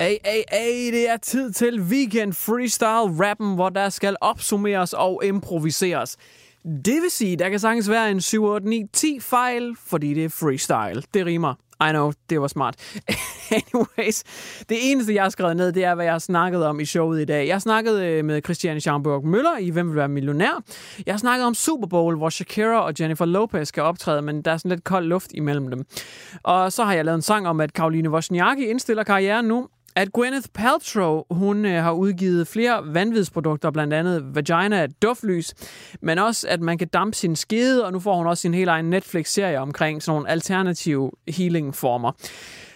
Hey, 0.02 0.16
hey, 0.26 0.42
hey, 0.52 0.94
det 0.94 1.10
er 1.10 1.18
tid 1.18 1.52
til 1.52 1.82
weekend 1.82 2.34
freestyle 2.34 3.26
rappen, 3.28 3.56
hvor 3.56 3.70
der 3.70 3.90
skal 3.90 4.16
opsummeres 4.22 4.94
og 4.94 5.22
improviseres. 5.26 6.18
Det 6.64 7.02
vil 7.02 7.12
sige, 7.12 7.36
der 7.36 7.50
kan 7.50 7.60
sagtens 7.60 7.90
være 7.90 8.12
en 8.12 8.22
7, 8.22 8.44
8, 8.44 8.70
9, 8.70 8.84
10 8.94 9.20
fejl, 9.20 9.76
fordi 9.86 10.14
det 10.14 10.26
er 10.26 10.30
freestyle. 10.30 11.04
Det 11.14 11.26
rimer. 11.26 11.54
I 11.88 11.92
know, 11.92 12.12
det 12.30 12.42
var 12.42 12.48
smart. 12.48 12.76
Anyways, 13.52 14.24
det 14.70 14.92
eneste, 14.92 15.14
jeg 15.14 15.24
har 15.24 15.30
skrevet 15.30 15.58
ned, 15.58 15.72
det 15.72 15.84
er, 15.84 15.96
hvad 15.96 16.06
jeg 16.06 16.14
har 16.14 16.20
snakket 16.20 16.66
om 16.66 16.80
i 16.80 16.86
showet 16.86 17.22
i 17.22 17.26
dag. 17.26 17.48
Jeg 17.48 17.56
har 17.56 17.60
snakket 17.60 18.02
øh, 18.02 18.26
med 18.26 18.42
Christiane 18.44 18.80
Schaumburg 18.80 19.28
Møller 19.28 19.58
i 19.58 19.70
Hvem 19.70 19.88
vil 19.88 19.96
være 19.96 20.08
millionær? 20.08 20.64
Jeg 21.06 21.14
har 21.14 21.20
snakket 21.20 21.46
om 21.46 21.54
Super 21.54 21.88
Bowl, 21.88 22.18
hvor 22.18 22.30
Shakira 22.30 22.82
og 22.82 22.94
Jennifer 23.00 23.26
Lopez 23.26 23.68
skal 23.68 23.84
optræde, 23.84 24.22
men 24.22 24.42
der 24.42 24.52
er 24.52 24.58
sådan 24.58 24.70
lidt 24.70 24.84
kold 24.84 25.06
luft 25.06 25.32
imellem 25.34 25.68
dem. 25.68 25.86
Og 26.44 26.72
så 26.72 26.84
har 26.84 26.94
jeg 26.94 27.06
lavet 27.06 27.16
en 27.16 27.22
sang 27.22 27.48
om, 27.48 27.60
at 27.60 27.74
Karoline 27.74 28.10
Wozniacki 28.10 28.66
indstiller 28.66 29.04
karrieren 29.04 29.46
nu, 29.46 29.68
at 30.00 30.14
Gwyneth 30.14 30.48
Paltrow, 30.54 31.24
hun 31.32 31.66
øh, 31.66 31.84
har 31.84 31.92
udgivet 31.92 32.48
flere 32.48 32.82
vanvidsprodukter, 32.94 33.72
blandt 33.72 33.94
andet 33.94 34.36
vagina 34.36 34.88
duftlys, 35.02 35.54
men 36.02 36.18
også, 36.18 36.48
at 36.48 36.62
man 36.62 36.78
kan 36.78 36.88
dampe 36.88 37.18
sin 37.18 37.36
skede, 37.36 37.86
og 37.86 37.92
nu 37.92 38.00
får 38.00 38.16
hun 38.18 38.28
også 38.28 38.42
sin 38.42 38.54
helt 38.54 38.70
egen 38.70 38.90
Netflix-serie 38.90 39.60
omkring 39.60 40.04
sådan 40.04 40.16
nogle 40.16 40.30
alternative 40.30 41.12
healing-former. 41.28 42.12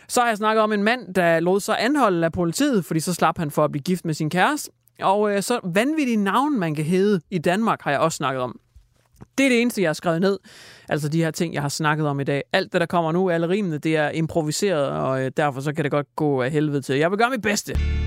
Så 0.08 0.22
har 0.22 0.28
jeg 0.28 0.38
snakket 0.38 0.64
om 0.64 0.74
en 0.74 0.84
mand, 0.84 1.14
der 1.14 1.40
lod 1.40 1.60
sig 1.60 1.76
anholde 1.80 2.26
af 2.26 2.32
politiet, 2.32 2.86
fordi 2.86 3.00
så 3.00 3.14
slap 3.14 3.38
han 3.38 3.52
for 3.52 3.64
at 3.64 3.72
blive 3.72 3.84
gift 3.84 4.06
med 4.06 4.14
sin 4.14 4.30
kæreste. 4.30 4.72
Og 5.02 5.36
øh, 5.36 5.42
så 5.42 5.60
vanvittige 5.64 6.18
navn, 6.18 6.60
man 6.60 6.76
kan 6.76 6.86
hedde 6.86 7.22
i 7.32 7.38
Danmark, 7.38 7.82
har 7.82 7.92
jeg 7.92 8.00
også 8.00 8.16
snakket 8.16 8.42
om. 8.42 8.60
Det 9.38 9.46
er 9.46 9.50
det 9.50 9.62
eneste, 9.62 9.82
jeg 9.82 9.90
har 9.90 9.94
skrevet 9.94 10.22
ned. 10.22 10.40
Altså 10.90 11.10
de 11.10 11.24
her 11.24 11.32
ting, 11.32 11.54
jeg 11.54 11.62
har 11.62 11.70
snakket 11.70 12.08
om 12.08 12.20
i 12.20 12.24
dag. 12.24 12.44
Alt 12.54 12.74
det, 12.74 12.82
der 12.82 12.88
kommer 12.88 13.12
nu, 13.12 13.30
alle 13.30 13.50
rimene, 13.50 13.78
det 13.78 13.98
er 13.98 14.10
improviseret, 14.10 14.90
og 14.90 15.26
øh, 15.26 15.32
derfor 15.38 15.62
så 15.62 15.74
kan 15.74 15.84
det 15.84 15.92
godt 15.92 16.08
gå 16.16 16.42
af 16.42 16.52
helvede 16.52 16.82
til. 16.82 16.98
Jeg 16.98 17.12
vil 17.12 17.18
gøre 17.18 17.30
mit 17.30 17.42
bedste. 17.42 18.03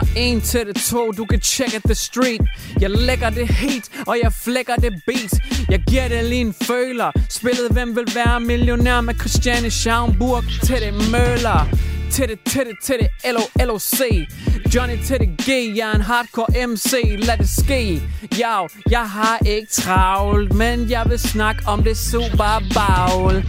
Ah, 0.00 0.06
en 0.16 0.40
til 0.40 0.66
det 0.66 0.76
to, 0.76 1.12
du 1.12 1.24
kan 1.24 1.40
tjekke 1.40 1.80
the 1.84 1.94
street. 1.94 2.40
Jeg 2.80 2.90
lægger 2.90 3.30
det 3.30 3.48
helt, 3.48 3.90
og 4.06 4.18
jeg 4.22 4.32
flækker 4.32 4.74
det 4.74 4.92
beat. 5.06 5.32
Jeg 5.70 5.80
giver 5.88 6.08
det 6.08 6.24
lige 6.24 6.40
en 6.40 6.54
føler. 6.62 7.10
Spillet 7.28 7.70
Hvem 7.70 7.96
vil 7.96 8.14
være 8.14 8.40
millionær 8.40 9.00
med 9.00 9.14
Christiane 9.14 9.70
Schaumburg? 9.70 10.44
Til 10.64 10.76
det 10.80 10.94
møller. 10.94 11.68
Til 12.10 12.28
det, 12.28 12.38
til 12.46 12.60
det, 12.60 12.76
til 12.84 12.96
det, 12.98 13.08
L-O-L-O-C 13.24 14.00
Johnny 14.74 15.04
til 15.04 15.18
det 15.20 15.28
G, 15.28 15.48
jeg 15.76 15.90
er 15.90 15.94
en 15.94 16.00
hardcore 16.00 16.66
MC 16.66 16.92
Lad 17.18 17.36
det 17.38 17.48
ske, 17.48 18.02
yo, 18.22 18.68
jeg 18.90 19.10
har 19.10 19.38
ikke 19.46 19.68
travlt 19.72 20.54
Men 20.54 20.90
jeg 20.90 21.06
vil 21.08 21.18
snakke 21.18 21.62
om 21.66 21.84
det 21.84 21.96
super 21.96 22.62
bowl 22.74 23.44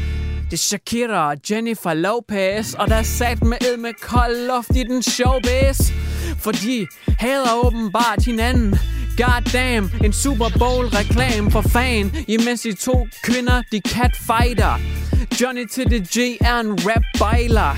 det 0.51 0.57
er 0.57 0.61
Shakira 0.61 1.29
og 1.29 1.37
Jennifer 1.51 1.93
Lopez 1.93 2.73
Og 2.73 2.87
der 2.87 2.95
er 2.95 3.03
sat 3.03 3.43
med 3.43 3.57
ed 3.61 3.77
med 3.77 3.93
kold 4.01 4.47
luft 4.47 4.75
i 4.75 4.83
den 4.83 5.03
showbiz. 5.03 5.91
For 6.39 6.51
de 6.51 6.87
hader 7.19 7.65
åbenbart 7.65 8.25
hinanden. 8.25 8.79
God 9.17 9.51
damn, 9.53 9.91
en 10.03 10.13
Super 10.13 10.49
Bowl 10.59 10.87
reklame 10.87 11.51
for 11.51 11.61
fan 11.61 12.11
Imens 12.27 12.61
de 12.61 12.73
to 12.73 13.07
kvinder, 13.23 13.61
de 13.71 13.81
catfighter. 13.87 14.79
Johnny 15.41 15.67
til 15.67 15.85
the 15.85 15.99
G 15.99 16.37
er 16.41 16.59
en 16.59 16.71
rap 16.87 17.03
bejler. 17.19 17.75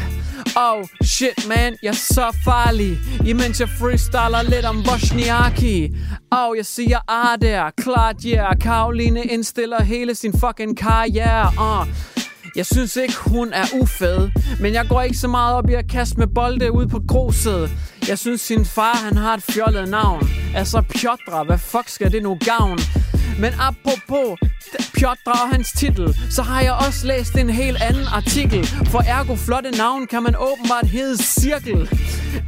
Oh 0.56 0.84
shit 1.04 1.48
man, 1.48 1.78
jeg 1.84 1.89
er 1.89 1.94
så 1.94 2.38
farlig. 2.46 2.98
Imens 3.26 3.60
jeg 3.60 3.70
freestyler 3.70 4.42
lidt 4.42 4.66
om 4.66 4.84
Bosniaki 4.84 5.96
Oh, 6.32 6.58
jeg 6.58 6.66
siger 6.66 7.00
ah 7.08 7.42
der, 7.42 7.70
klart 7.78 8.24
yeah. 8.28 8.60
Karoline 8.62 9.24
indstiller 9.24 9.84
hele 9.84 10.16
sin 10.16 10.34
fucking 10.39 10.78
karriere. 10.78 11.52
Uh. 11.58 11.88
Jeg 12.56 12.66
synes 12.66 12.96
ikke, 12.96 13.13
hun 13.18 13.54
er 13.54 13.66
ufed, 13.82 14.30
men 14.60 14.74
jeg 14.74 14.86
går 14.89 15.02
ikke 15.02 15.18
så 15.18 15.28
meget 15.28 15.56
op 15.56 15.70
i 15.70 15.74
at 15.74 15.89
kaste 15.89 16.18
med 16.18 16.28
bolde 16.28 16.72
ud 16.72 16.88
på 16.88 17.02
gruset. 17.08 17.70
Jeg 18.08 18.20
synes, 18.20 18.42
sin 18.42 18.66
far 18.66 18.96
han 18.96 19.18
har 19.18 19.34
et 19.34 19.44
fjollet 19.44 19.89
navn. 19.89 20.30
Altså 20.56 20.82
Piotra, 20.82 21.44
hvad 21.44 21.58
fuck 21.58 21.89
skal 21.89 22.12
det 22.12 22.24
nu 22.24 22.38
gavn? 22.46 22.80
Men 23.39 23.54
apropos 23.60 24.39
Piotra 24.94 25.32
og 25.32 25.50
hans 25.50 25.72
titel, 25.78 26.16
så 26.32 26.42
har 26.42 26.62
jeg 26.62 26.74
også 26.74 27.08
læst 27.08 27.36
en 27.36 27.50
helt 27.50 27.82
anden 27.82 28.06
artikel. 28.08 28.66
For 28.66 29.02
ergo 29.08 29.36
flotte 29.36 29.72
navn 29.72 30.08
kan 30.08 30.24
man 30.24 30.36
åbenbart 30.36 30.88
hedde 30.88 31.24
Cirkel. 31.24 31.89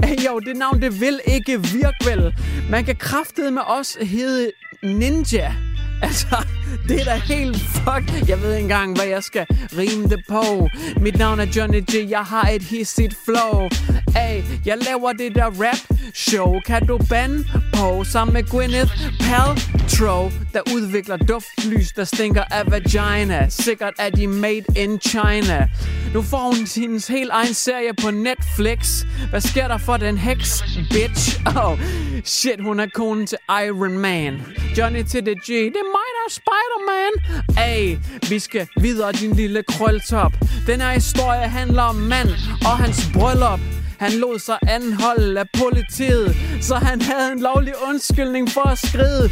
Ej, 0.03 0.15
jo, 0.25 0.39
det 0.39 0.57
navn 0.57 0.81
det 0.81 1.01
vil 1.01 1.19
ikke 1.27 1.63
virke 1.63 2.05
vel. 2.05 2.35
Man 2.69 2.85
kan 2.85 2.95
kraftede 2.95 3.51
med 3.51 3.61
os 3.67 3.97
hedde 4.01 4.51
Ninja. 4.83 5.55
Altså, 6.07 6.45
det 6.87 7.01
er 7.01 7.05
da 7.05 7.15
helt 7.15 7.57
fuck. 7.57 8.29
Jeg 8.29 8.41
ved 8.41 8.53
ikke 8.53 8.63
engang, 8.63 8.95
hvad 8.95 9.05
jeg 9.05 9.23
skal 9.23 9.45
rime 9.77 10.03
det 10.03 10.19
på. 10.29 10.69
Mit 11.01 11.17
navn 11.17 11.39
er 11.39 11.45
Johnny 11.55 11.81
G. 11.81 12.09
Jeg 12.09 12.19
har 12.23 12.49
et 12.49 12.61
hissigt 12.61 13.15
flow. 13.25 13.69
Ay, 14.15 14.41
jeg 14.65 14.77
laver 14.77 15.13
det 15.13 15.35
der 15.35 15.45
rap 15.45 15.97
show. 16.13 16.59
Kan 16.65 16.87
du 16.87 16.99
bande 17.09 17.45
Poe 17.75 18.05
sammen 18.05 18.33
med 18.33 18.43
Gwyneth 18.43 18.91
Paltrow, 19.19 20.31
der 20.53 20.61
udvikler 20.75 21.17
duftlys, 21.17 21.91
der 21.91 22.03
stinker 22.03 22.43
af 22.51 22.71
vagina. 22.71 23.49
Sikkert 23.49 23.93
er 23.99 24.09
de 24.09 24.27
made 24.27 24.65
in 24.75 24.99
China. 24.99 25.69
Nu 26.13 26.21
får 26.21 26.55
hun 26.55 26.67
sin 26.67 27.01
helt 27.09 27.31
egen 27.31 27.53
serie 27.53 27.93
på 28.01 28.11
Netflix. 28.11 29.05
Hvad 29.29 29.41
sker 29.41 29.67
der 29.67 29.77
for 29.77 29.97
den 29.97 30.17
heks, 30.17 30.63
bitch? 30.91 31.41
Oh, 31.65 31.79
shit, 32.23 32.61
hun 32.63 32.79
er 32.79 32.87
konen 32.93 33.27
til 33.27 33.37
Iron 33.49 33.97
Man. 33.97 34.41
Johnny 34.77 35.03
til 35.03 35.25
det 35.25 35.37
G. 35.43 35.47
Det 35.47 35.81
er 35.85 35.91
mig, 35.97 36.09
der 36.15 36.23
er 36.27 36.31
Spider-Man. 36.31 37.13
Ay, 37.57 37.97
vi 38.29 38.39
skal 38.39 38.67
videre, 38.81 39.11
din 39.11 39.35
lille 39.35 39.63
krøltop. 39.63 40.33
Den 40.67 40.81
her 40.81 40.91
historie 40.91 41.47
handler 41.47 41.81
om 41.81 41.95
mand 41.95 42.29
og 42.61 42.77
hans 42.77 43.09
bryllup. 43.13 43.59
Han 43.99 44.11
lod 44.11 44.39
sig 44.39 44.57
anholde 44.67 45.39
af 45.39 45.45
politiet, 45.59 46.35
så 46.61 46.75
han 46.75 47.01
havde 47.01 47.31
en 47.31 47.39
lovlig 47.39 47.73
undskyldning 47.87 48.49
for 48.51 48.61
at 48.61 48.77
skride. 48.77 49.29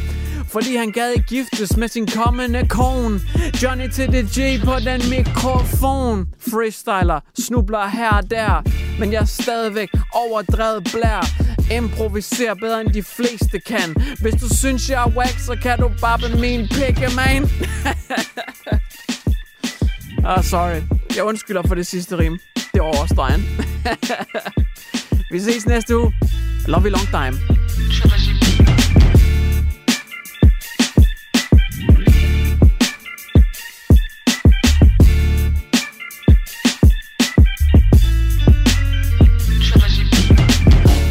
Fordi 0.48 0.76
han 0.76 0.92
gad 0.92 1.10
ikke 1.12 1.26
giftes 1.26 1.78
med 1.78 1.88
sin 1.88 2.08
kommende 2.08 2.68
kone. 2.68 3.20
Johnny 3.64 3.90
til 3.90 4.12
det 4.12 4.26
G 4.26 4.66
på 4.66 4.74
den 4.86 5.02
mikrofon. 5.10 6.28
Freestyler, 6.52 7.20
snubler 7.40 7.88
her 7.88 8.10
og 8.10 8.32
der. 8.32 8.62
Men 9.00 9.12
jeg 9.12 9.22
er 9.22 9.26
stadigvæk 9.26 9.90
overdrevet 10.14 10.84
blær. 10.94 11.28
Improviserer 11.72 12.54
bedre 12.54 12.82
end 12.82 12.90
de 12.94 13.04
fleste 13.04 13.60
kan. 13.60 13.96
Hvis 14.22 14.34
du 14.34 14.56
synes 14.56 14.90
jeg 14.90 15.04
er 15.04 15.12
wack, 15.18 15.40
så 15.40 15.58
kan 15.64 15.80
du 15.80 15.92
bare 16.02 16.40
min 16.40 16.68
pikke, 16.68 17.10
man. 17.16 17.50
Ah, 20.26 20.44
sorry. 20.44 20.82
Jeg 21.16 21.24
undskylder 21.24 21.64
for 21.68 21.76
det 21.76 21.88
sidste 21.88 22.18
rim 22.18 22.40
over 22.84 23.06
stregen. 23.06 23.42
Vi 25.32 25.40
ses 25.40 25.66
næste 25.66 25.98
uge 25.98 26.14
Love 26.68 26.82
you 26.82 26.90
long 26.90 27.08
time 27.08 27.38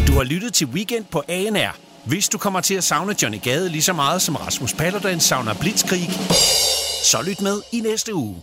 Du 0.07 0.13
har 0.13 0.23
lyttet 0.25 0.53
til 0.53 0.67
Weekend 0.67 1.05
på 1.05 1.23
ANR. 1.29 1.77
Hvis 2.05 2.29
du 2.29 2.39
kommer 2.39 2.61
til 2.61 2.75
at 2.75 2.85
savne 2.85 3.15
Johnny 3.23 3.39
Gade 3.43 3.69
lige 3.69 3.83
så 3.83 3.93
meget 3.93 4.23
som 4.23 4.37
Rasmus 4.37 4.73
Paludan 4.73 5.21
savner 5.21 5.55
Blitzkrig, 5.55 6.11
så 7.05 7.23
lyt 7.27 7.41
med 7.41 7.63
i 7.73 7.81
næste 7.81 8.15
uge. 8.15 8.43